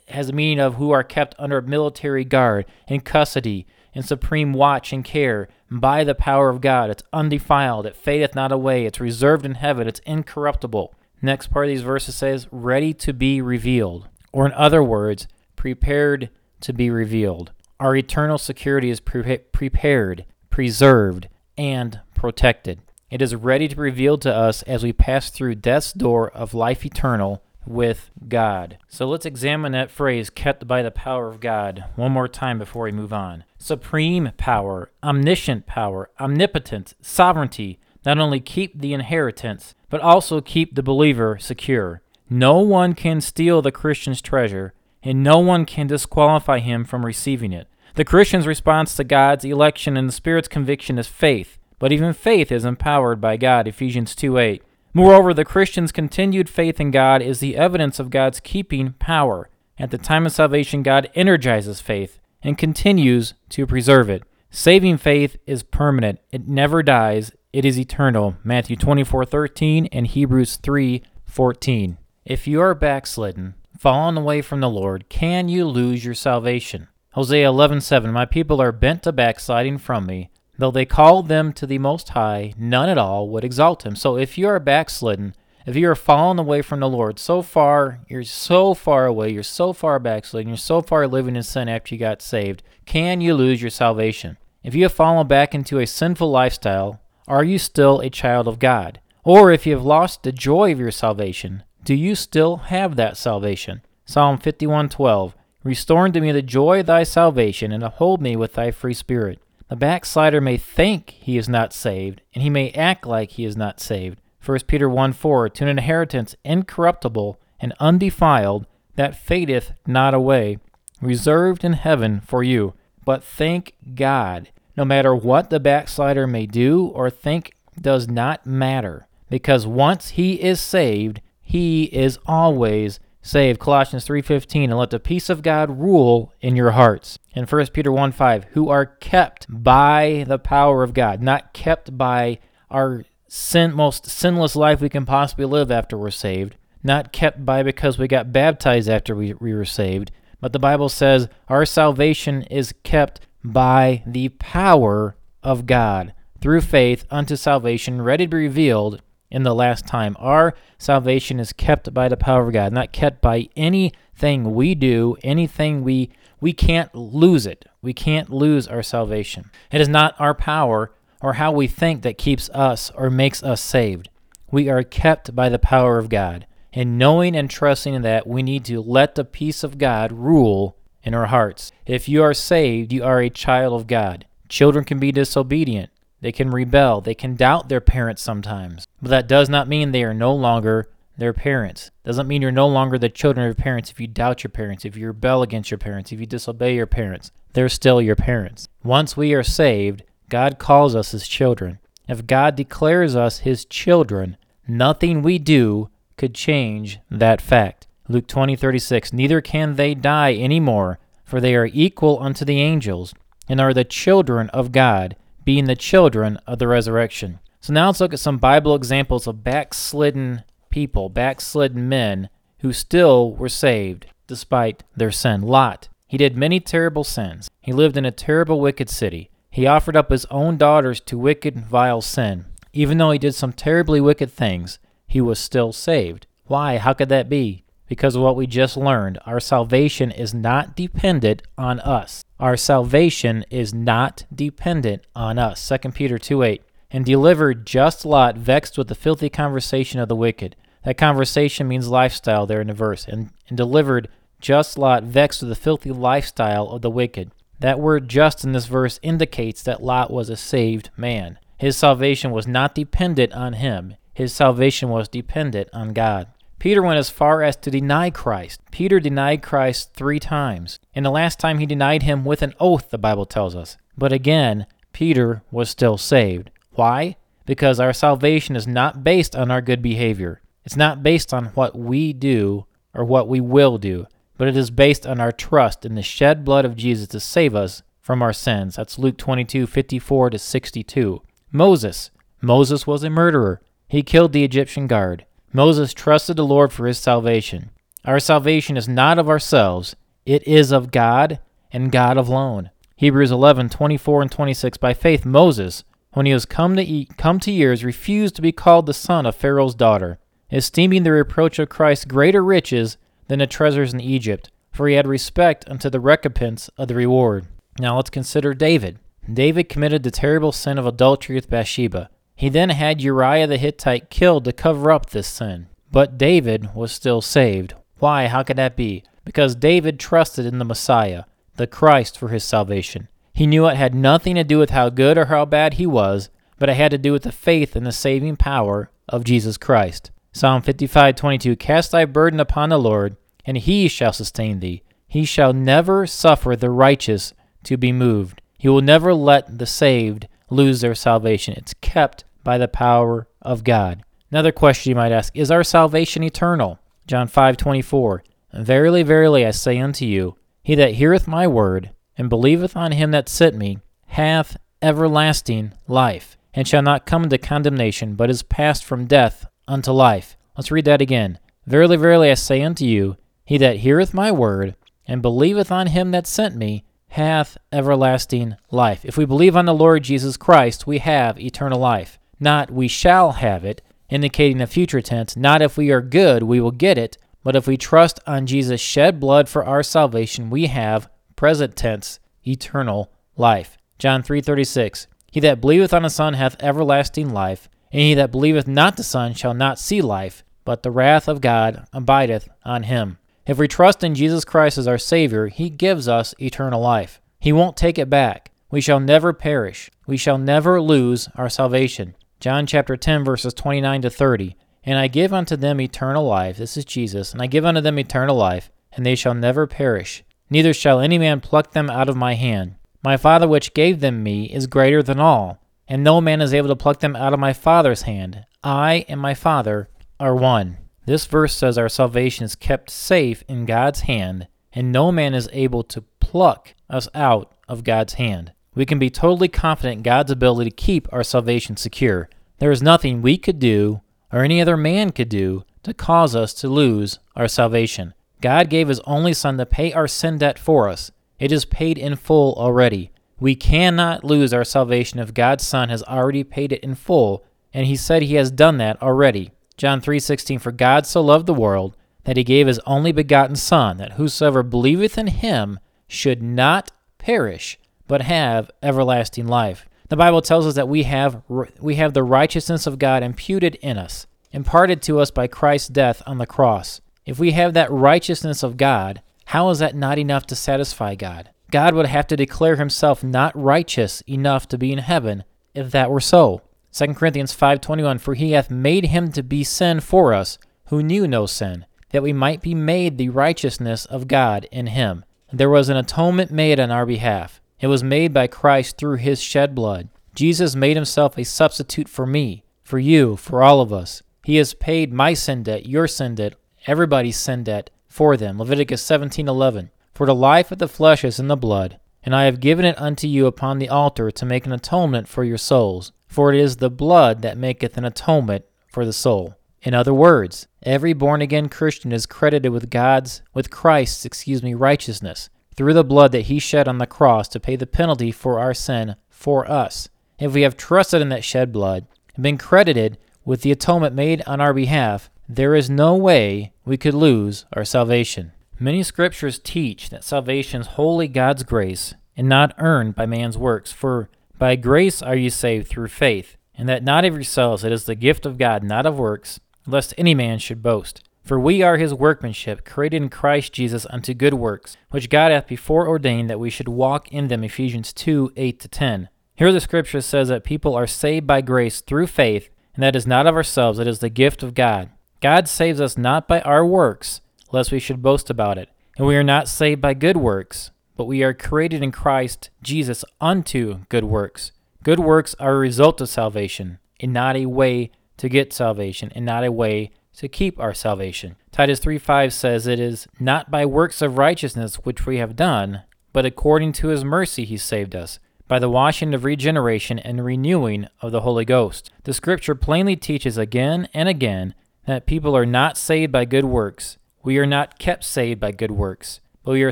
has 0.08 0.30
a 0.30 0.34
meaning 0.34 0.60
of 0.60 0.76
who 0.76 0.92
are 0.92 1.04
kept 1.04 1.36
under 1.38 1.62
military 1.62 2.26
guard 2.26 2.66
in 2.88 3.02
custody 3.02 3.68
in 3.94 4.04
supreme 4.04 4.54
watch 4.54 4.92
and 4.92 5.04
care 5.04 5.48
by 5.70 6.04
the 6.04 6.16
power 6.16 6.50
of 6.50 6.62
God. 6.62 6.90
It's 6.90 7.04
undefiled, 7.12 7.86
it 7.86 7.96
fadeth 7.96 8.36
not 8.36 8.52
away, 8.52 8.86
it's 8.86 9.00
reserved 9.00 9.46
in 9.46 9.56
heaven, 9.56 9.88
it's 9.88 10.02
incorruptible. 10.06 10.94
Next 11.22 11.48
part 11.48 11.66
of 11.66 11.70
these 11.70 11.82
verses 11.82 12.16
says, 12.16 12.48
ready 12.52 12.94
to 12.96 13.14
be 13.14 13.42
revealed, 13.42 14.10
or 14.32 14.46
in 14.46 14.52
other 14.54 14.84
words, 14.84 15.28
prepared 15.56 16.30
to 16.62 16.74
be 16.74 16.90
revealed. 16.90 17.52
Our 17.80 17.96
eternal 17.96 18.38
security 18.38 18.90
is 18.90 19.00
pre- 19.00 19.38
prepared, 19.38 20.26
preserved, 20.50 21.28
and 21.58 22.00
protected. 22.16 22.82
It 23.10 23.22
is 23.22 23.36
ready 23.36 23.68
to 23.68 23.76
be 23.76 23.82
revealed 23.82 24.22
to 24.24 24.34
us 24.34 24.64
as 24.64 24.84
we 24.84 24.92
pass 24.92 25.30
through 25.30 25.56
death's 25.56 25.94
door 25.94 26.32
of 26.32 26.54
life 26.54 26.86
eternal 26.86 27.44
with 27.66 28.12
God. 28.28 28.78
So 28.88 29.08
let's 29.08 29.26
examine 29.26 29.72
that 29.72 29.92
phrase, 29.92 30.30
kept 30.30 30.68
by 30.68 30.82
the 30.82 30.92
power 30.92 31.28
of 31.28 31.40
God, 31.40 31.86
one 31.96 32.12
more 32.12 32.28
time 32.28 32.60
before 32.60 32.84
we 32.84 32.92
move 32.92 33.14
on. 33.14 33.44
Supreme 33.58 34.32
power, 34.38 34.92
omniscient 35.02 35.66
power, 35.66 36.10
omnipotence, 36.20 36.96
sovereignty 37.02 37.80
not 38.06 38.20
only 38.20 38.40
keep 38.40 38.80
the 38.80 38.94
inheritance, 38.94 39.76
but 39.90 40.02
also 40.02 40.42
keep 40.42 40.76
the 40.76 40.84
believer 40.84 41.38
secure. 41.40 42.02
No 42.30 42.60
one 42.60 42.94
can 42.94 43.22
steal 43.22 43.62
the 43.62 43.72
Christian's 43.72 44.22
treasure, 44.22 44.74
and 45.02 45.24
no 45.24 45.40
one 45.40 45.66
can 45.66 45.88
disqualify 45.88 46.60
him 46.60 46.86
from 46.86 47.06
receiving 47.06 47.54
it. 47.54 47.68
The 47.96 48.06
Christian's 48.06 48.48
response 48.48 48.96
to 48.96 49.04
God's 49.04 49.46
election 49.46 49.96
and 49.98 50.10
the 50.10 50.14
Spirit's 50.14 50.48
conviction 50.48 50.98
is 50.98 51.08
faith, 51.08 51.60
but 51.80 51.92
even 51.92 52.14
faith 52.14 52.52
is 52.52 52.66
empowered 52.66 53.22
by 53.22 53.38
God, 53.38 53.68
Ephesians 53.68 54.16
2 54.16 54.38
8. 54.38 54.64
Moreover, 54.96 55.34
the 55.34 55.46
Christian's 55.46 55.92
continued 55.92 56.48
faith 56.48 56.80
in 56.80 56.92
God 56.92 57.22
is 57.24 57.40
the 57.40 57.56
evidence 57.58 58.00
of 58.00 58.12
God's 58.12 58.40
keeping 58.40 58.94
power. 58.94 59.50
At 59.80 59.90
the 59.90 59.98
time 59.98 60.28
of 60.28 60.32
salvation, 60.32 60.84
God 60.84 61.10
energizes 61.16 61.82
faith 61.82 62.20
and 62.44 62.60
continues 62.60 63.34
to 63.50 63.66
preserve 63.66 64.08
it. 64.10 64.22
Saving 64.52 64.98
faith 64.98 65.38
is 65.48 65.64
permanent. 65.64 66.20
It 66.32 66.48
never 66.48 66.84
dies. 66.84 67.32
It 67.52 67.66
is 67.66 67.80
eternal. 67.80 68.36
Matthew 68.44 68.76
24:13 68.76 69.88
and 69.92 70.06
Hebrews 70.06 70.58
3:14. 70.58 71.98
If 72.24 72.48
you 72.48 72.62
are 72.62 72.76
backslidden, 72.76 73.56
fallen 73.80 74.16
away 74.16 74.44
from 74.44 74.60
the 74.60 74.70
Lord, 74.70 75.10
can 75.10 75.50
you 75.50 75.66
lose 75.66 76.06
your 76.06 76.14
salvation? 76.14 76.88
Hosea 77.14 77.48
11:7 77.48 78.12
My 78.12 78.26
people 78.26 78.62
are 78.62 78.72
bent 78.72 79.02
to 79.04 79.12
backsliding 79.12 79.80
from 79.80 80.06
me. 80.06 80.30
Though 80.58 80.72
they 80.72 80.86
called 80.86 81.28
them 81.28 81.52
to 81.54 81.66
the 81.66 81.80
Most 81.80 82.10
High, 82.10 82.54
none 82.58 82.90
at 82.90 82.98
all 82.98 83.30
would 83.30 83.44
exalt 83.44 83.86
him. 83.86 83.96
So 83.96 84.18
if 84.18 84.38
you 84.38 84.48
are 84.48 84.60
backslidden, 84.60 85.36
if 85.66 85.76
you 85.76 85.90
are 85.90 85.96
fallen 85.96 86.40
away 86.40 86.62
from 86.62 86.80
the 86.80 86.90
Lord, 86.90 87.18
so 87.18 87.42
far, 87.42 88.00
you're 88.08 88.24
so 88.24 88.74
far 88.74 89.06
away, 89.06 89.30
you're 89.30 89.44
so 89.44 89.74
far 89.74 89.98
backslidden, 89.98 90.50
you're 90.50 90.58
so 90.58 90.82
far 90.82 91.08
living 91.08 91.36
in 91.36 91.44
sin 91.44 91.70
after 91.70 91.96
you 91.96 92.00
got 92.00 92.22
saved, 92.22 92.64
can 92.86 93.22
you 93.22 93.34
lose 93.34 93.62
your 93.62 93.72
salvation? 93.72 94.38
If 94.64 94.76
you 94.76 94.84
have 94.84 94.94
fallen 94.94 95.28
back 95.28 95.56
into 95.56 95.80
a 95.80 95.88
sinful 95.88 96.30
lifestyle, 96.30 97.02
are 97.28 97.44
you 97.44 97.58
still 97.58 98.00
a 98.00 98.10
child 98.10 98.48
of 98.48 98.60
God? 98.60 99.00
Or 99.24 99.52
if 99.52 99.66
you 99.66 99.74
have 99.74 99.86
lost 99.86 100.24
the 100.24 100.32
joy 100.32 100.72
of 100.72 100.80
your 100.80 100.92
salvation, 100.92 101.64
Do 101.86 101.94
you 101.96 102.16
still 102.16 102.58
have 102.58 102.96
that 102.96 103.18
salvation? 103.18 103.82
Psalm 104.06 104.38
51:12 104.38 105.34
Restore 105.64 106.06
unto 106.06 106.22
me 106.22 106.32
the 106.32 106.42
joy 106.42 106.80
of 106.80 106.86
thy 106.86 107.04
salvation, 107.04 107.72
and 107.72 107.84
uphold 107.84 108.22
me 108.22 108.36
with 108.36 108.54
thy 108.54 108.72
free 108.72 108.94
spirit. 108.94 109.40
The 109.74 109.78
backslider 109.78 110.40
may 110.40 110.58
think 110.58 111.10
he 111.10 111.36
is 111.36 111.50
not 111.50 111.74
saved, 111.74 112.22
and 112.36 112.44
he 112.44 112.50
may 112.52 112.70
act 112.74 113.08
like 113.08 113.32
he 113.32 113.44
is 113.44 113.58
not 113.58 113.80
saved. 113.80 114.20
1 114.46 114.60
Peter 114.68 114.88
1 114.88 115.14
4 115.14 115.50
To 115.50 115.64
an 115.64 115.68
inheritance 115.68 116.36
incorruptible 116.46 117.40
and 117.60 117.74
undefiled, 117.80 118.68
that 118.98 119.18
fadeth 119.18 119.72
not 119.88 120.14
away, 120.14 120.60
reserved 121.02 121.64
in 121.64 121.74
heaven 121.74 122.22
for 122.22 122.44
you. 122.44 122.76
But 123.04 123.24
thank 123.24 123.74
God, 123.96 124.50
no 124.78 124.86
matter 124.86 125.16
what 125.16 125.50
the 125.50 125.60
backslider 125.60 126.28
may 126.28 126.46
do 126.46 126.86
or 126.94 127.10
think, 127.10 127.54
does 127.82 128.08
not 128.08 128.46
matter, 128.46 129.08
because 129.28 129.66
once 129.66 130.10
he 130.10 130.40
is 130.40 130.62
saved, 130.62 131.20
he 131.42 131.86
is 131.86 132.20
always 132.28 133.00
saved. 133.24 133.60
Colossians 133.60 134.06
3:15 134.06 134.66
and 134.66 134.78
let 134.78 134.92
the 134.92 135.00
peace 135.00 135.30
of 135.30 135.42
God 135.42 135.80
rule 135.80 136.32
in 136.42 136.56
your 136.56 136.72
hearts. 136.72 137.18
And 137.34 137.48
1 137.48 137.74
Peter 137.74 137.92
1:5 137.92 138.44
who 138.52 138.70
are 138.70 138.86
kept 138.86 139.48
by 139.50 140.26
the 140.28 140.38
power 140.38 140.84
of 140.84 140.94
God, 140.94 141.24
not 141.24 141.54
kept 141.54 141.98
by 141.98 142.38
our 142.70 143.06
sin 143.28 143.74
most 143.74 144.06
sinless 144.06 144.56
life 144.56 144.80
we 144.80 144.90
can 144.90 145.06
possibly 145.06 145.46
live 145.46 145.72
after 145.72 145.98
we're 145.98 146.12
saved, 146.12 146.56
not 146.84 147.12
kept 147.12 147.44
by 147.44 147.64
because 147.64 147.98
we 147.98 148.08
got 148.08 148.32
baptized 148.32 148.90
after 148.90 149.16
we, 149.16 149.34
we 149.34 149.56
were 149.56 149.66
saved, 149.66 150.12
but 150.40 150.54
the 150.54 150.60
Bible 150.60 150.90
says 150.90 151.30
our 151.48 151.66
salvation 151.66 152.44
is 152.44 152.76
kept 152.84 153.22
by 153.44 154.04
the 154.06 154.30
power 154.30 155.16
of 155.42 155.66
God 155.66 156.14
through 156.42 156.62
faith 156.62 157.06
unto 157.10 157.36
salvation 157.36 158.02
ready 158.02 158.26
to 158.26 158.30
be 158.30 158.38
revealed 158.38 159.02
in 159.34 159.44
the 159.44 159.56
last 159.56 159.86
time. 159.86 160.16
Our 160.20 160.54
salvation 160.78 161.40
is 161.40 161.52
kept 161.52 161.94
by 161.94 162.08
the 162.08 162.16
power 162.16 162.48
of 162.48 162.54
God, 162.54 162.72
not 162.72 162.94
kept 162.94 163.20
by 163.20 163.50
anything 163.58 164.54
we 164.54 164.76
do, 164.76 165.18
anything 165.24 165.84
we 165.84 166.12
we 166.40 166.54
can't 166.54 166.94
lose 166.94 167.46
it. 167.46 167.66
We 167.82 167.94
can't 167.94 168.30
lose 168.30 168.68
our 168.68 168.84
salvation. 168.84 169.50
It 169.72 169.82
is 169.82 169.90
not 169.90 170.16
our 170.20 170.34
power 170.34 170.92
or 171.22 171.34
how 171.34 171.52
we 171.54 171.68
think 171.68 172.04
that 172.04 172.18
keeps 172.18 172.50
us 172.50 172.92
or 172.92 173.10
makes 173.10 173.42
us 173.42 173.62
saved. 173.62 174.10
We 174.52 174.70
are 174.70 174.84
kept 174.84 175.36
by 175.36 175.50
the 175.50 175.58
power 175.58 175.98
of 175.98 176.10
God. 176.10 176.46
And 176.74 176.98
knowing 176.98 177.36
and 177.36 177.50
trusting 177.50 177.94
in 177.94 178.02
that, 178.02 178.28
we 178.28 178.44
need 178.44 178.66
to 178.66 178.82
let 178.82 179.16
the 179.16 179.24
peace 179.24 179.64
of 179.64 179.78
God 179.78 180.12
rule 180.12 180.76
in 181.02 181.14
our 181.14 181.28
hearts. 181.28 181.72
If 181.86 182.10
you 182.10 182.22
are 182.24 182.34
saved, 182.34 182.92
you 182.92 183.04
are 183.04 183.22
a 183.22 183.30
child 183.30 183.80
of 183.80 183.88
God. 183.88 184.26
Children 184.50 184.84
can 184.84 185.00
be 185.00 185.12
disobedient. 185.12 185.92
They 186.24 186.32
can 186.32 186.52
rebel. 186.52 187.02
They 187.02 187.16
can 187.16 187.36
doubt 187.36 187.68
their 187.68 187.82
parents 187.82 188.22
sometimes. 188.22 188.88
But 189.02 189.10
that 189.10 189.28
does 189.28 189.50
not 189.50 189.68
mean 189.68 189.92
they 189.92 190.06
are 190.06 190.14
no 190.14 190.34
longer 190.34 190.90
their 191.18 191.34
parents. 191.34 191.92
Doesn't 192.06 192.30
mean 192.30 192.42
you're 192.42 192.50
no 192.50 192.66
longer 192.66 192.98
the 192.98 193.10
children 193.10 193.46
of 193.46 193.58
your 193.58 193.62
parents 193.62 193.92
if 193.92 194.00
you 194.00 194.08
doubt 194.08 194.42
your 194.42 194.50
parents, 194.50 194.86
if 194.86 194.96
you 194.96 195.08
rebel 195.08 195.42
against 195.42 195.70
your 195.70 195.78
parents, 195.78 196.14
if 196.14 196.22
you 196.22 196.26
disobey 196.26 196.76
your 196.76 196.88
parents. 196.88 197.32
They're 197.52 197.68
still 197.68 198.02
your 198.02 198.16
parents. 198.16 198.70
Once 198.86 199.18
we 199.18 199.34
are 199.34 199.44
saved, 199.44 200.04
God 200.30 200.60
calls 200.60 200.96
us 200.96 201.12
his 201.12 201.28
children. 201.28 201.80
If 202.08 202.26
God 202.26 202.56
declares 202.56 203.18
us 203.18 203.40
his 203.40 203.66
children, 203.66 204.38
nothing 204.66 205.24
we 205.24 205.40
do 205.40 205.90
could 206.16 206.34
change 206.34 207.00
that 207.12 207.42
fact. 207.42 207.88
Luke 208.08 208.28
20:36 208.28 209.12
Neither 209.12 209.42
can 209.42 209.76
they 209.76 209.94
die 209.94 210.32
any 210.32 210.62
more, 210.62 211.00
for 211.26 211.42
they 211.42 211.54
are 211.54 211.70
equal 211.74 212.18
unto 212.22 212.46
the 212.46 212.62
angels, 212.62 213.14
and 213.50 213.60
are 213.60 213.74
the 213.74 213.84
children 213.84 214.50
of 214.52 214.72
God 214.72 215.18
being 215.46 215.66
the 215.66 215.76
children 215.76 216.38
of 216.48 216.60
the 216.60 216.68
resurrection. 216.68 217.40
So 217.60 217.74
now 217.74 217.88
let's 217.88 218.00
look 218.00 218.14
at 218.14 218.20
some 218.20 218.38
Bible 218.38 218.76
examples 218.76 219.28
of 219.28 219.44
backslidden 219.44 220.44
people, 220.70 221.10
backslidden 221.10 221.88
men 221.88 222.30
who 222.60 222.74
still 222.74 223.34
were 223.34 223.50
saved 223.50 224.08
despite 224.28 224.84
their 224.96 225.12
sin. 225.12 225.42
Lot, 225.42 225.90
he 226.08 226.18
did 226.18 226.38
many 226.38 226.60
terrible 226.60 227.04
sins. 227.04 227.50
He 227.62 227.74
lived 227.74 227.98
in 227.98 228.06
a 228.06 228.12
terrible, 228.12 228.60
wicked 228.60 228.90
city. 228.90 229.30
He 229.50 229.68
offered 229.68 229.96
up 229.96 230.12
his 230.12 230.26
own 230.26 230.58
daughters 230.58 231.00
to 231.02 231.18
wicked, 231.18 231.60
vile 231.60 232.02
sin. 232.02 232.46
Even 232.74 232.98
though 232.98 233.12
he 233.12 233.20
did 233.20 233.36
some 233.36 233.54
terribly 233.54 234.02
wicked 234.02 234.32
things, 234.32 234.80
he 235.06 235.22
was 235.22 235.40
still 235.40 235.72
saved. 235.72 236.26
Why? 236.46 236.78
How 236.78 236.94
could 236.94 237.10
that 237.10 237.30
be? 237.30 237.64
Because 237.88 238.16
of 238.16 238.24
what 238.24 238.36
we 238.36 238.48
just 238.48 238.76
learned. 238.76 239.20
Our 239.26 239.40
salvation 239.40 240.10
is 240.10 240.34
not 240.34 240.76
dependent 240.76 241.44
on 241.58 241.80
us. 241.82 242.24
Our 242.44 242.58
salvation 242.58 243.46
is 243.50 243.74
not 243.74 244.26
dependent 244.36 245.08
on 245.16 245.40
us. 245.40 245.66
2 245.66 245.92
Peter 245.92 246.18
2 246.18 246.44
8. 246.44 246.62
And 246.92 247.06
delivered 247.06 247.66
just 247.66 248.06
Lot 248.06 248.36
vexed 248.36 248.78
with 248.78 248.90
the 248.90 248.96
filthy 248.96 249.30
conversation 249.30 250.02
of 250.02 250.10
the 250.10 250.16
wicked. 250.18 250.58
That 250.84 250.98
conversation 250.98 251.70
means 251.70 251.88
lifestyle 251.88 252.46
there 252.46 252.60
in 252.60 252.68
the 252.68 252.74
verse. 252.74 253.08
And, 253.08 253.30
and 253.48 253.56
delivered 253.56 254.10
just 254.42 254.78
Lot 254.78 255.04
vexed 255.04 255.42
with 255.42 255.52
the 255.52 255.56
filthy 255.56 255.92
lifestyle 255.92 256.68
of 256.68 256.82
the 256.82 256.90
wicked. 256.90 257.32
That 257.62 257.80
word 257.80 258.10
just 258.10 258.44
in 258.44 258.52
this 258.52 258.66
verse 258.66 259.00
indicates 259.02 259.64
that 259.64 259.82
Lot 259.82 260.12
was 260.12 260.30
a 260.30 260.36
saved 260.36 260.90
man. 260.98 261.40
His 261.58 261.78
salvation 261.78 262.32
was 262.32 262.46
not 262.46 262.76
dependent 262.76 263.32
on 263.32 263.54
him, 263.54 263.96
his 264.14 264.34
salvation 264.34 264.90
was 264.90 265.08
dependent 265.08 265.70
on 265.72 265.94
God. 265.94 266.28
Peter 266.64 266.82
went 266.82 266.98
as 266.98 267.10
far 267.10 267.44
as 267.44 267.58
to 267.58 267.70
deny 267.70 268.10
Christ. 268.10 268.62
Peter 268.72 268.98
denied 268.98 269.44
Christ 269.44 269.94
three 269.94 270.18
times, 270.18 270.80
and 270.96 271.06
the 271.06 271.12
last 271.12 271.38
time 271.38 271.60
he 271.60 271.66
denied 271.66 272.04
him 272.04 272.24
with 272.24 272.42
an 272.42 272.54
oath, 272.58 272.90
the 272.90 272.98
Bible 272.98 273.26
tells 273.26 273.54
us. 273.54 273.76
But 273.98 274.14
again, 274.14 274.66
Peter 274.94 275.44
was 275.52 275.70
still 275.70 275.98
saved. 275.98 276.52
Why? 276.72 277.18
Because 277.46 277.82
our 277.82 277.92
salvation 277.92 278.56
is 278.56 278.66
not 278.66 279.04
based 279.04 279.36
on 279.36 279.52
our 279.52 279.60
good 279.62 279.82
behavior. 279.82 280.42
It's 280.64 280.78
not 280.78 281.04
based 281.04 281.34
on 281.34 281.48
what 281.48 281.78
we 281.78 282.14
do 282.14 282.66
or 282.94 283.04
what 283.04 283.28
we 283.28 283.42
will 283.42 283.78
do, 283.78 284.08
but 284.38 284.48
it 284.48 284.56
is 284.56 284.72
based 284.72 285.06
on 285.06 285.20
our 285.20 285.34
trust 285.34 285.86
in 285.86 285.96
the 285.96 286.02
shed 286.02 286.46
blood 286.46 286.64
of 286.64 286.78
Jesus 286.78 287.10
to 287.10 287.20
save 287.20 287.56
us 287.56 287.84
from 288.00 288.22
our 288.22 288.32
sins. 288.32 288.78
That's 288.78 288.98
Luke 288.98 289.18
22 289.18 289.68
54 289.68 290.30
to 290.30 290.40
62. 290.40 291.22
Moses. 291.52 292.10
Moses 292.40 292.88
was 292.88 293.04
a 293.04 293.10
murderer. 293.10 293.62
He 293.90 294.02
killed 294.02 294.32
the 294.32 294.46
Egyptian 294.46 294.88
guard. 294.88 295.26
Moses 295.56 295.94
trusted 295.94 296.36
the 296.36 296.46
Lord 296.46 296.74
for 296.74 296.88
his 296.88 296.98
salvation. 296.98 297.70
Our 298.06 298.20
salvation 298.20 298.76
is 298.76 298.88
not 298.88 299.20
of 299.20 299.30
ourselves, 299.30 299.96
it 300.26 300.46
is 300.48 300.72
of 300.72 300.92
God 300.92 301.40
and 301.72 301.92
God 301.92 302.18
alone. 302.18 302.72
Hebrews 302.96 303.32
11, 303.32 303.70
24 303.70 304.24
and 304.24 304.32
26. 304.32 304.78
By 304.78 304.96
faith, 304.96 305.26
Moses, 305.26 305.84
when 306.14 306.26
he 306.26 306.34
was 306.34 306.46
come 306.46 306.76
to, 306.76 306.82
eat, 306.82 307.18
come 307.18 307.40
to 307.42 307.52
years, 307.52 307.84
refused 307.84 308.36
to 308.36 308.42
be 308.42 308.52
called 308.52 308.88
the 308.88 308.94
son 308.94 309.28
of 309.28 309.36
Pharaoh's 309.36 309.76
daughter, 309.76 310.18
esteeming 310.52 311.04
the 311.04 311.12
reproach 311.12 311.60
of 311.60 311.70
Christ 311.70 312.08
greater 312.08 312.44
riches 312.44 312.98
than 313.28 313.40
the 313.40 313.48
treasures 313.48 313.94
in 313.94 314.02
Egypt, 314.02 314.52
for 314.72 314.88
he 314.88 314.96
had 314.96 315.08
respect 315.08 315.70
unto 315.70 315.90
the 315.90 316.00
recompense 316.00 316.70
of 316.78 316.88
the 316.88 316.96
reward. 316.96 317.46
Now 317.80 317.98
let's 317.98 318.10
consider 318.10 318.54
David. 318.54 319.00
David 319.32 319.70
committed 319.70 320.04
the 320.04 320.12
terrible 320.12 320.52
sin 320.52 320.78
of 320.78 320.86
adultery 320.86 321.36
with 321.36 321.50
Bathsheba. 321.50 322.10
He 322.36 322.50
then 322.50 322.70
had 322.70 323.02
Uriah 323.02 323.48
the 323.48 323.58
Hittite 323.58 324.10
killed 324.10 324.46
to 324.46 324.54
cover 324.54 324.92
up 324.92 325.10
this 325.10 325.28
sin. 325.28 325.68
But 325.92 326.18
David 326.18 326.74
was 326.74 326.92
still 326.92 327.22
saved. 327.22 327.76
Why? 328.00 328.28
How 328.28 328.44
could 328.44 328.58
that 328.58 328.76
be? 328.76 329.04
Because 329.24 329.56
David 329.56 330.00
trusted 330.00 330.46
in 330.46 330.58
the 330.58 330.66
Messiah, 330.66 331.26
the 331.56 331.68
Christ, 331.68 332.18
for 332.18 332.30
his 332.30 332.44
salvation. 332.44 333.08
He 333.34 333.48
knew 333.48 333.68
it 333.68 333.78
had 333.78 333.96
nothing 333.96 334.36
to 334.36 334.44
do 334.44 334.58
with 334.58 334.72
how 334.72 334.90
good 334.90 335.18
or 335.18 335.26
how 335.26 335.46
bad 335.46 335.76
he 335.76 335.86
was, 335.86 336.30
but 336.60 336.70
it 336.70 336.76
had 336.76 336.92
to 336.92 336.98
do 336.98 337.12
with 337.12 337.24
the 337.24 337.32
faith 337.32 337.76
and 337.76 337.86
the 337.86 337.92
saving 337.92 338.38
power 338.38 338.90
of 339.08 339.24
Jesus 339.24 339.58
Christ. 339.58 340.12
Psalm 340.32 340.62
55:22 340.62 341.56
Cast 341.56 341.92
thy 341.92 342.06
burden 342.06 342.40
upon 342.40 342.70
the 342.70 342.80
Lord, 342.80 343.16
and 343.46 343.58
he 343.58 343.88
shall 343.88 344.14
sustain 344.14 344.60
thee. 344.60 344.84
He 345.08 345.26
shall 345.26 345.54
never 345.54 346.08
suffer 346.08 346.56
the 346.56 346.72
righteous 346.72 347.34
to 347.66 347.78
be 347.78 347.92
moved. 347.92 348.42
He 348.58 348.68
will 348.68 348.82
never 348.82 349.14
let 349.14 349.60
the 349.60 349.66
saved 349.66 350.28
lose 350.54 350.82
their 350.82 350.96
salvation. 350.96 351.54
It's 351.58 351.74
kept 351.76 352.24
by 352.44 352.58
the 352.58 352.68
power 352.68 353.28
of 353.42 353.64
God. 353.64 354.04
Another 354.32 354.52
question 354.52 354.90
you 354.90 354.96
might 354.96 355.12
ask 355.12 355.36
Is 355.36 355.52
our 355.52 355.64
salvation 355.64 356.24
eternal? 356.24 356.80
John 357.08 357.28
5 357.28 357.58
24. 357.58 358.24
Verily, 358.54 359.04
verily, 359.04 359.46
I 359.46 359.52
say 359.52 359.80
unto 359.80 360.06
you, 360.06 360.36
He 360.64 360.76
that 360.76 360.96
heareth 360.96 361.28
my 361.28 361.48
word, 361.48 361.92
and 362.18 362.30
believeth 362.30 362.78
on 362.78 362.92
him 362.92 363.12
that 363.12 363.28
sent 363.28 363.56
me, 363.56 363.80
hath 364.08 364.58
everlasting 364.82 365.74
life, 365.88 366.38
and 366.54 366.68
shall 366.68 366.84
not 366.84 367.06
come 367.06 367.24
into 367.24 367.38
condemnation, 367.38 368.16
but 368.16 368.30
is 368.30 368.44
passed 368.44 368.84
from 368.84 369.06
death 369.06 369.48
unto 369.68 369.92
life. 369.92 370.38
Let's 370.56 370.72
read 370.72 370.86
that 370.86 371.02
again. 371.02 371.40
Verily, 371.66 371.98
verily, 371.98 372.30
I 372.30 372.36
say 372.36 372.62
unto 372.62 372.86
you, 372.86 373.18
He 373.44 373.58
that 373.58 373.78
heareth 373.78 374.14
my 374.14 374.32
word, 374.32 374.76
and 375.08 375.22
believeth 375.22 375.72
on 375.72 375.88
him 375.88 376.12
that 376.12 376.28
sent 376.28 376.56
me, 376.56 376.84
hath 377.14 377.60
everlasting 377.72 378.56
life. 378.72 379.06
If 379.06 379.18
we 379.18 379.26
believe 379.26 379.56
on 379.56 379.66
the 379.66 379.74
Lord 379.74 380.04
Jesus 380.04 380.36
Christ, 380.36 380.88
we 380.88 380.98
have 380.98 381.40
eternal 381.40 381.80
life. 381.80 382.18
Not 382.40 382.72
we 382.72 382.88
shall 382.88 383.34
have 383.34 383.64
it, 383.64 383.84
indicating 384.10 384.58
the 384.58 384.66
future 384.66 385.00
tense. 385.00 385.38
Not 385.38 385.62
if 385.62 385.78
we 385.78 385.92
are 385.92 386.02
good, 386.02 386.42
we 386.42 386.60
will 386.60 386.72
get 386.72 386.98
it, 386.98 387.20
but 387.44 387.56
if 387.56 387.68
we 387.68 387.78
trust 387.78 388.20
on 388.26 388.48
Jesus' 388.48 388.82
shed 388.82 389.20
blood 389.20 389.48
for 389.48 389.64
our 389.64 389.84
salvation, 389.84 390.50
we 390.50 390.66
have 390.68 391.08
present 391.36 391.76
tense 391.76 392.20
eternal 392.48 393.12
life. 393.38 393.78
John 394.00 394.24
3:36 394.24 395.06
He 395.32 395.40
that 395.42 395.62
believeth 395.62 395.94
on 395.94 396.02
the 396.02 396.10
Son 396.10 396.34
hath 396.34 396.62
everlasting 396.64 397.30
life, 397.30 397.70
and 397.92 398.02
he 398.02 398.16
that 398.16 398.32
believeth 398.32 398.68
not 398.68 398.98
the 398.98 399.04
Son 399.04 399.36
shall 399.36 399.54
not 399.54 399.78
see 399.78 400.02
life, 400.02 400.44
but 400.66 400.82
the 400.82 400.90
wrath 400.90 401.28
of 401.28 401.42
God 401.42 401.86
abideth 401.94 402.50
on 402.66 402.84
him. 402.84 403.20
If 403.46 403.58
we 403.58 403.68
trust 403.68 404.04
in 404.04 404.16
Jesus 404.16 404.46
Christ 404.46 404.78
as 404.78 404.88
our 404.88 404.98
Savior, 404.98 405.48
He 405.48 405.70
gives 405.70 406.08
us 406.08 406.34
eternal 406.40 406.80
life. 406.80 407.20
He 407.40 407.52
won't 407.52 407.76
take 407.76 407.98
it 407.98 408.10
back. 408.10 408.52
We 408.72 408.80
shall 408.80 409.02
never 409.02 409.34
perish. 409.34 409.92
We 410.08 410.16
shall 410.16 410.38
never 410.38 410.82
lose 410.82 411.28
our 411.36 411.50
salvation. 411.50 412.16
John 412.40 412.66
chapter 412.66 412.96
10, 412.96 413.26
verses 413.26 413.54
29 413.54 414.04
to 414.04 414.10
30. 414.10 414.56
And 414.86 414.98
I 414.98 415.08
give 415.08 415.34
unto 415.34 415.58
them 415.58 415.82
eternal 415.82 416.26
life. 416.26 416.58
This 416.58 416.78
is 416.78 416.86
Jesus. 416.86 417.34
And 417.34 417.42
I 417.42 417.48
give 417.48 417.66
unto 417.66 417.82
them 417.82 418.00
eternal 418.00 418.36
life, 418.38 418.72
and 418.94 419.06
they 419.06 419.16
shall 419.16 419.34
never 419.34 419.68
perish. 419.68 420.24
Neither 420.50 420.74
shall 420.74 421.02
any 421.02 421.18
man 421.18 421.42
pluck 421.42 421.72
them 421.72 421.90
out 421.90 422.08
of 422.08 422.16
my 422.16 422.36
hand. 422.36 422.76
My 423.04 423.18
Father 423.18 423.48
which 423.48 423.74
gave 423.74 424.00
them 424.00 424.24
me 424.24 424.46
is 424.46 424.68
greater 424.68 425.04
than 425.04 425.20
all, 425.20 425.62
and 425.88 426.02
no 426.02 426.22
man 426.22 426.40
is 426.40 426.54
able 426.54 426.70
to 426.70 426.76
pluck 426.78 427.00
them 427.00 427.16
out 427.18 427.34
of 427.34 427.40
my 427.40 427.52
Father's 427.52 428.04
hand. 428.04 428.46
I 428.64 429.06
and 429.10 429.20
my 429.20 429.34
Father 429.34 429.90
are 430.20 430.36
one. 430.36 430.78
This 431.06 431.26
verse 431.26 431.54
says 431.54 431.78
our 431.78 431.90
salvation 431.90 432.46
is 432.46 432.56
kept 432.56 432.90
safe 432.90 433.44
in 433.48 433.66
God's 433.66 434.02
hand, 434.02 434.48
and 434.72 434.92
no 434.92 435.12
man 435.12 435.34
is 435.34 435.50
able 435.52 435.84
to 435.84 436.04
pluck 436.20 436.74
us 436.90 437.10
out 437.14 437.54
of 437.68 437.84
God's 437.84 438.14
hand. 438.14 438.54
We 438.74 438.86
can 438.86 439.00
be 439.00 439.10
totally 439.10 439.50
confident 439.50 439.98
in 439.98 440.04
God's 440.04 440.32
ability 440.32 440.70
to 440.70 440.76
keep 440.76 441.12
our 441.12 441.24
salvation 441.24 441.78
secure. 441.78 442.30
There 442.60 442.72
is 442.72 442.82
nothing 442.82 443.22
we 443.22 443.38
could 443.38 443.60
do 443.60 444.02
or 444.32 444.44
any 444.44 444.62
other 444.62 444.78
man 444.78 445.12
could 445.12 445.30
do 445.30 445.64
to 445.84 445.94
cause 445.94 446.36
us 446.36 446.54
to 446.56 446.68
lose 446.68 447.20
our 447.36 447.48
salvation. 447.48 448.14
God 448.42 448.70
gave 448.70 448.88
His 448.88 449.02
only 449.02 449.34
Son 449.34 449.58
to 449.58 449.66
pay 449.66 449.94
our 449.94 450.08
sin 450.08 450.38
debt 450.40 450.58
for 450.58 450.90
us. 450.90 451.12
It 451.40 451.52
is 451.52 451.66
paid 451.66 451.98
in 451.98 452.16
full 452.16 452.54
already. 452.56 453.12
We 453.40 453.56
cannot 453.56 454.24
lose 454.24 454.54
our 454.54 454.64
salvation 454.64 455.20
if 455.20 455.34
God's 455.34 455.68
Son 455.68 455.90
has 455.90 456.02
already 456.04 456.44
paid 456.44 456.72
it 456.72 456.84
in 456.84 456.96
full, 456.96 457.44
and 457.74 457.86
He 457.86 457.96
said 457.96 458.22
He 458.22 458.36
has 458.36 458.50
done 458.50 458.78
that 458.78 459.02
already. 459.02 459.52
John 459.78 460.02
3:16 460.02 460.60
For 460.60 460.72
God 460.72 461.06
so 461.06 461.22
loved 461.22 461.46
the 461.46 461.54
world 461.54 461.96
that 462.24 462.38
he 462.38 462.44
gave 462.44 462.68
his 462.68 462.80
only 462.86 463.12
begotten 463.12 463.56
son 463.56 463.98
that 463.98 464.14
whosoever 464.14 464.64
believeth 464.64 465.18
in 465.18 465.28
him 465.28 465.80
should 466.08 466.42
not 466.42 466.92
perish 467.18 467.80
but 468.08 468.22
have 468.22 468.70
everlasting 468.82 469.48
life. 469.48 469.88
The 470.10 470.18
Bible 470.18 470.42
tells 470.42 470.68
us 470.68 470.76
that 470.76 470.88
we 470.88 471.04
have 471.04 471.42
we 471.80 471.96
have 471.96 472.14
the 472.14 472.24
righteousness 472.24 472.86
of 472.86 473.00
God 473.00 473.24
imputed 473.24 473.76
in 473.76 473.98
us, 473.98 474.28
imparted 474.52 475.02
to 475.04 475.20
us 475.20 475.32
by 475.32 475.48
Christ's 475.48 475.90
death 475.90 476.22
on 476.28 476.38
the 476.38 476.46
cross. 476.46 477.02
If 477.26 477.40
we 477.40 477.52
have 477.52 477.74
that 477.74 477.92
righteousness 477.92 478.64
of 478.64 478.78
God, 478.78 479.22
how 479.46 479.70
is 479.70 479.80
that 479.80 479.96
not 479.96 480.20
enough 480.20 480.46
to 480.48 480.56
satisfy 480.56 481.16
God? 481.16 481.50
God 481.72 481.96
would 481.96 482.06
have 482.06 482.28
to 482.28 482.38
declare 482.38 482.76
himself 482.76 483.24
not 483.24 483.60
righteous 483.60 484.22
enough 484.28 484.68
to 484.68 484.78
be 484.78 484.92
in 484.92 485.00
heaven 485.00 485.44
if 485.74 485.90
that 485.92 486.12
were 486.12 486.20
so. 486.20 486.62
2 486.94 487.16
Corinthians 487.16 487.54
5:21 487.56 488.20
For 488.20 488.36
he 488.36 488.52
hath 488.52 488.70
made 488.70 489.08
him 489.08 489.32
to 489.32 489.42
be 489.42 489.64
sin 489.64 490.00
for 490.00 490.32
us 490.32 490.60
who 490.88 491.02
knew 491.02 491.28
no 491.28 491.48
sin 491.48 491.86
that 492.12 492.22
we 492.22 492.32
might 492.32 492.62
be 492.62 492.76
made 492.76 493.18
the 493.18 493.30
righteousness 493.30 494.06
of 494.06 494.28
God 494.28 494.68
in 494.72 494.88
him. 494.88 495.26
There 495.52 495.72
was 495.72 495.90
an 495.90 495.98
atonement 495.98 496.52
made 496.52 496.80
on 496.80 496.92
our 496.92 497.08
behalf. 497.08 497.60
It 497.80 497.88
was 497.88 498.04
made 498.04 498.32
by 498.32 498.46
Christ 498.46 498.98
through 498.98 499.18
his 499.18 499.42
shed 499.42 499.74
blood. 499.74 500.10
Jesus 500.36 500.76
made 500.76 500.96
himself 500.96 501.36
a 501.36 501.44
substitute 501.44 502.08
for 502.08 502.28
me, 502.28 502.64
for 502.84 503.00
you, 503.00 503.38
for 503.38 503.64
all 503.64 503.82
of 503.82 503.92
us. 503.92 504.22
He 504.46 504.58
has 504.58 504.76
paid 504.76 505.12
my 505.12 505.34
sin 505.34 505.64
debt, 505.64 505.88
your 505.88 506.08
sin 506.08 506.36
debt, 506.36 506.54
everybody's 506.86 507.38
sin 507.38 507.64
debt 507.64 507.90
for 508.08 508.38
them. 508.38 508.60
Leviticus 508.60 509.02
17:11 509.02 509.90
For 510.14 510.28
the 510.28 510.36
life 510.36 510.72
of 510.72 510.78
the 510.78 510.88
flesh 510.88 511.24
is 511.24 511.40
in 511.40 511.48
the 511.48 511.58
blood, 511.58 511.98
and 512.24 512.36
I 512.36 512.44
have 512.46 512.60
given 512.60 512.86
it 512.86 513.02
unto 513.02 513.28
you 513.28 513.48
upon 513.48 513.80
the 513.80 513.90
altar 513.90 514.30
to 514.30 514.46
make 514.46 514.68
an 514.68 514.72
atonement 514.72 515.28
for 515.28 515.44
your 515.44 515.58
souls. 515.58 516.12
For 516.34 516.52
it 516.52 516.60
is 516.60 516.78
the 516.78 516.90
blood 516.90 517.44
that 517.44 517.60
maketh 517.60 517.96
an 517.96 518.06
atonement 518.06 518.66
for 518.88 519.06
the 519.06 519.14
soul. 519.14 519.56
In 519.84 519.94
other 519.94 520.16
words, 520.16 520.66
every 520.82 521.14
born 521.14 521.44
again 521.44 521.70
Christian 521.70 522.12
is 522.12 522.26
credited 522.26 522.72
with 522.72 522.90
God's, 522.90 523.44
with 523.54 523.70
Christ's, 523.70 524.26
excuse 524.26 524.64
me, 524.64 524.74
righteousness 524.74 525.52
through 525.76 525.94
the 525.94 526.04
blood 526.04 526.32
that 526.32 526.48
he 526.48 526.58
shed 526.58 526.88
on 526.88 526.98
the 526.98 527.06
cross 527.06 527.48
to 527.50 527.60
pay 527.60 527.76
the 527.76 527.86
penalty 527.86 528.32
for 528.32 528.58
our 528.58 528.74
sin 528.74 529.16
for 529.30 529.70
us. 529.70 530.10
If 530.40 530.56
we 530.56 530.64
have 530.64 530.76
trusted 530.76 531.22
in 531.22 531.30
that 531.30 531.44
shed 531.44 531.72
blood 531.72 532.08
and 532.34 532.42
been 532.42 532.58
credited 532.58 533.20
with 533.46 533.62
the 533.62 533.72
atonement 533.72 534.16
made 534.16 534.42
on 534.48 534.60
our 534.60 534.74
behalf, 534.74 535.30
there 535.48 535.76
is 535.76 535.88
no 535.88 536.16
way 536.16 536.74
we 536.84 536.98
could 536.98 537.14
lose 537.14 537.66
our 537.74 537.86
salvation. 537.86 538.54
Many 538.80 539.04
scriptures 539.04 539.60
teach 539.60 540.10
that 540.10 540.24
salvation 540.24 540.82
is 540.82 540.88
wholly 540.88 541.28
God's 541.28 541.62
grace 541.62 542.16
and 542.36 542.50
not 542.50 542.74
earned 542.80 543.14
by 543.14 543.28
man's 543.28 543.56
works, 543.56 543.92
for 543.92 544.32
by 544.64 544.78
grace 544.78 545.22
are 545.22 545.36
you 545.36 545.50
saved 545.50 545.90
through 545.90 546.08
faith, 546.08 546.56
and 546.74 546.88
that 546.88 547.04
not 547.04 547.26
of 547.26 547.34
yourselves, 547.34 547.84
it 547.84 547.92
is 547.92 548.06
the 548.06 548.16
gift 548.16 548.46
of 548.46 548.58
God, 548.58 548.82
not 548.82 549.06
of 549.06 549.20
works, 549.20 549.60
lest 549.86 550.14
any 550.18 550.34
man 550.34 550.58
should 550.58 550.82
boast. 550.82 551.22
For 551.44 551.60
we 551.60 551.82
are 551.82 551.98
his 551.98 552.14
workmanship, 552.14 552.86
created 552.86 553.24
in 553.24 553.28
Christ 553.28 553.74
Jesus 553.74 554.08
unto 554.10 554.34
good 554.34 554.54
works, 554.54 554.96
which 555.10 555.30
God 555.30 555.52
hath 555.52 555.68
before 555.68 556.08
ordained 556.08 556.50
that 556.50 556.62
we 556.62 556.70
should 556.70 556.88
walk 556.88 557.30
in 557.30 557.50
them. 557.50 557.62
Ephesians 557.62 558.14
2 558.14 558.54
8 558.56 558.88
10. 558.90 559.30
Here 559.54 559.74
the 559.74 559.82
scripture 559.82 560.22
says 560.22 560.48
that 560.48 560.64
people 560.64 560.96
are 560.96 561.08
saved 561.08 561.46
by 561.46 561.60
grace 561.60 562.00
through 562.00 562.28
faith, 562.28 562.70
and 562.96 563.04
that 563.04 563.18
is 563.18 563.28
not 563.28 563.46
of 563.46 563.56
ourselves, 563.56 564.00
it 564.00 564.08
is 564.08 564.20
the 564.20 564.30
gift 564.30 564.64
of 564.64 564.74
God. 564.74 565.10
God 565.42 565.68
saves 565.68 566.00
us 566.00 566.18
not 566.18 566.48
by 566.48 566.62
our 566.62 566.86
works, 566.86 567.42
lest 567.74 567.92
we 567.92 568.00
should 568.00 568.22
boast 568.22 568.50
about 568.50 568.78
it. 568.78 568.88
And 569.18 569.28
we 569.28 569.36
are 569.36 569.44
not 569.44 569.68
saved 569.68 570.00
by 570.00 570.14
good 570.14 570.38
works, 570.38 570.92
but 571.16 571.26
we 571.26 571.44
are 571.44 571.54
created 571.54 572.02
in 572.02 572.12
Christ 572.12 572.70
Jesus 572.82 573.24
unto 573.40 574.06
good 574.10 574.24
works. 574.24 574.72
Good 575.04 575.20
works 575.20 575.56
are 575.60 575.76
a 575.76 575.80
result 575.80 576.22
of 576.22 576.30
salvation, 576.30 577.00
and 577.20 577.34
not 577.34 577.56
a 577.56 577.66
way 577.66 578.12
to 578.38 578.50
get 578.50 578.74
salvation, 578.74 579.32
and 579.36 579.46
not 579.46 579.64
a 579.64 579.72
way 579.72 580.12
to 580.38 580.48
keep 580.48 580.80
our 580.80 580.94
salvation. 580.94 581.56
Titus 581.72 582.00
3 582.00 582.18
5 582.18 582.54
says, 582.54 582.88
It 582.88 583.00
is 583.00 583.28
not 583.40 583.70
by 583.70 583.86
works 583.86 584.22
of 584.22 584.38
righteousness 584.38 584.96
which 584.96 585.26
we 585.26 585.38
have 585.38 585.56
done, 585.56 586.04
but 586.32 586.46
according 586.46 586.94
to 586.94 587.10
his 587.10 587.24
mercy 587.24 587.66
he 587.66 587.78
saved 587.78 588.16
us, 588.16 588.40
by 588.68 588.80
the 588.80 588.90
washing 588.90 589.34
of 589.34 589.44
regeneration 589.44 590.18
and 590.20 590.44
renewing 590.44 591.08
of 591.22 591.32
the 591.32 591.42
Holy 591.42 591.66
Ghost. 591.66 592.12
The 592.24 592.34
scripture 592.34 592.76
plainly 592.76 593.16
teaches 593.16 593.58
again 593.58 594.08
and 594.14 594.28
again 594.28 594.74
that 595.06 595.26
people 595.26 595.56
are 595.56 595.66
not 595.66 595.98
saved 595.98 596.32
by 596.32 596.46
good 596.46 596.66
works. 596.66 597.18
We 597.44 597.58
are 597.58 597.66
not 597.66 598.00
kept 598.00 598.24
saved 598.24 598.62
by 598.62 598.72
good 598.72 598.92
works 598.92 599.42
but 599.64 599.72
we 599.72 599.84
are 599.84 599.92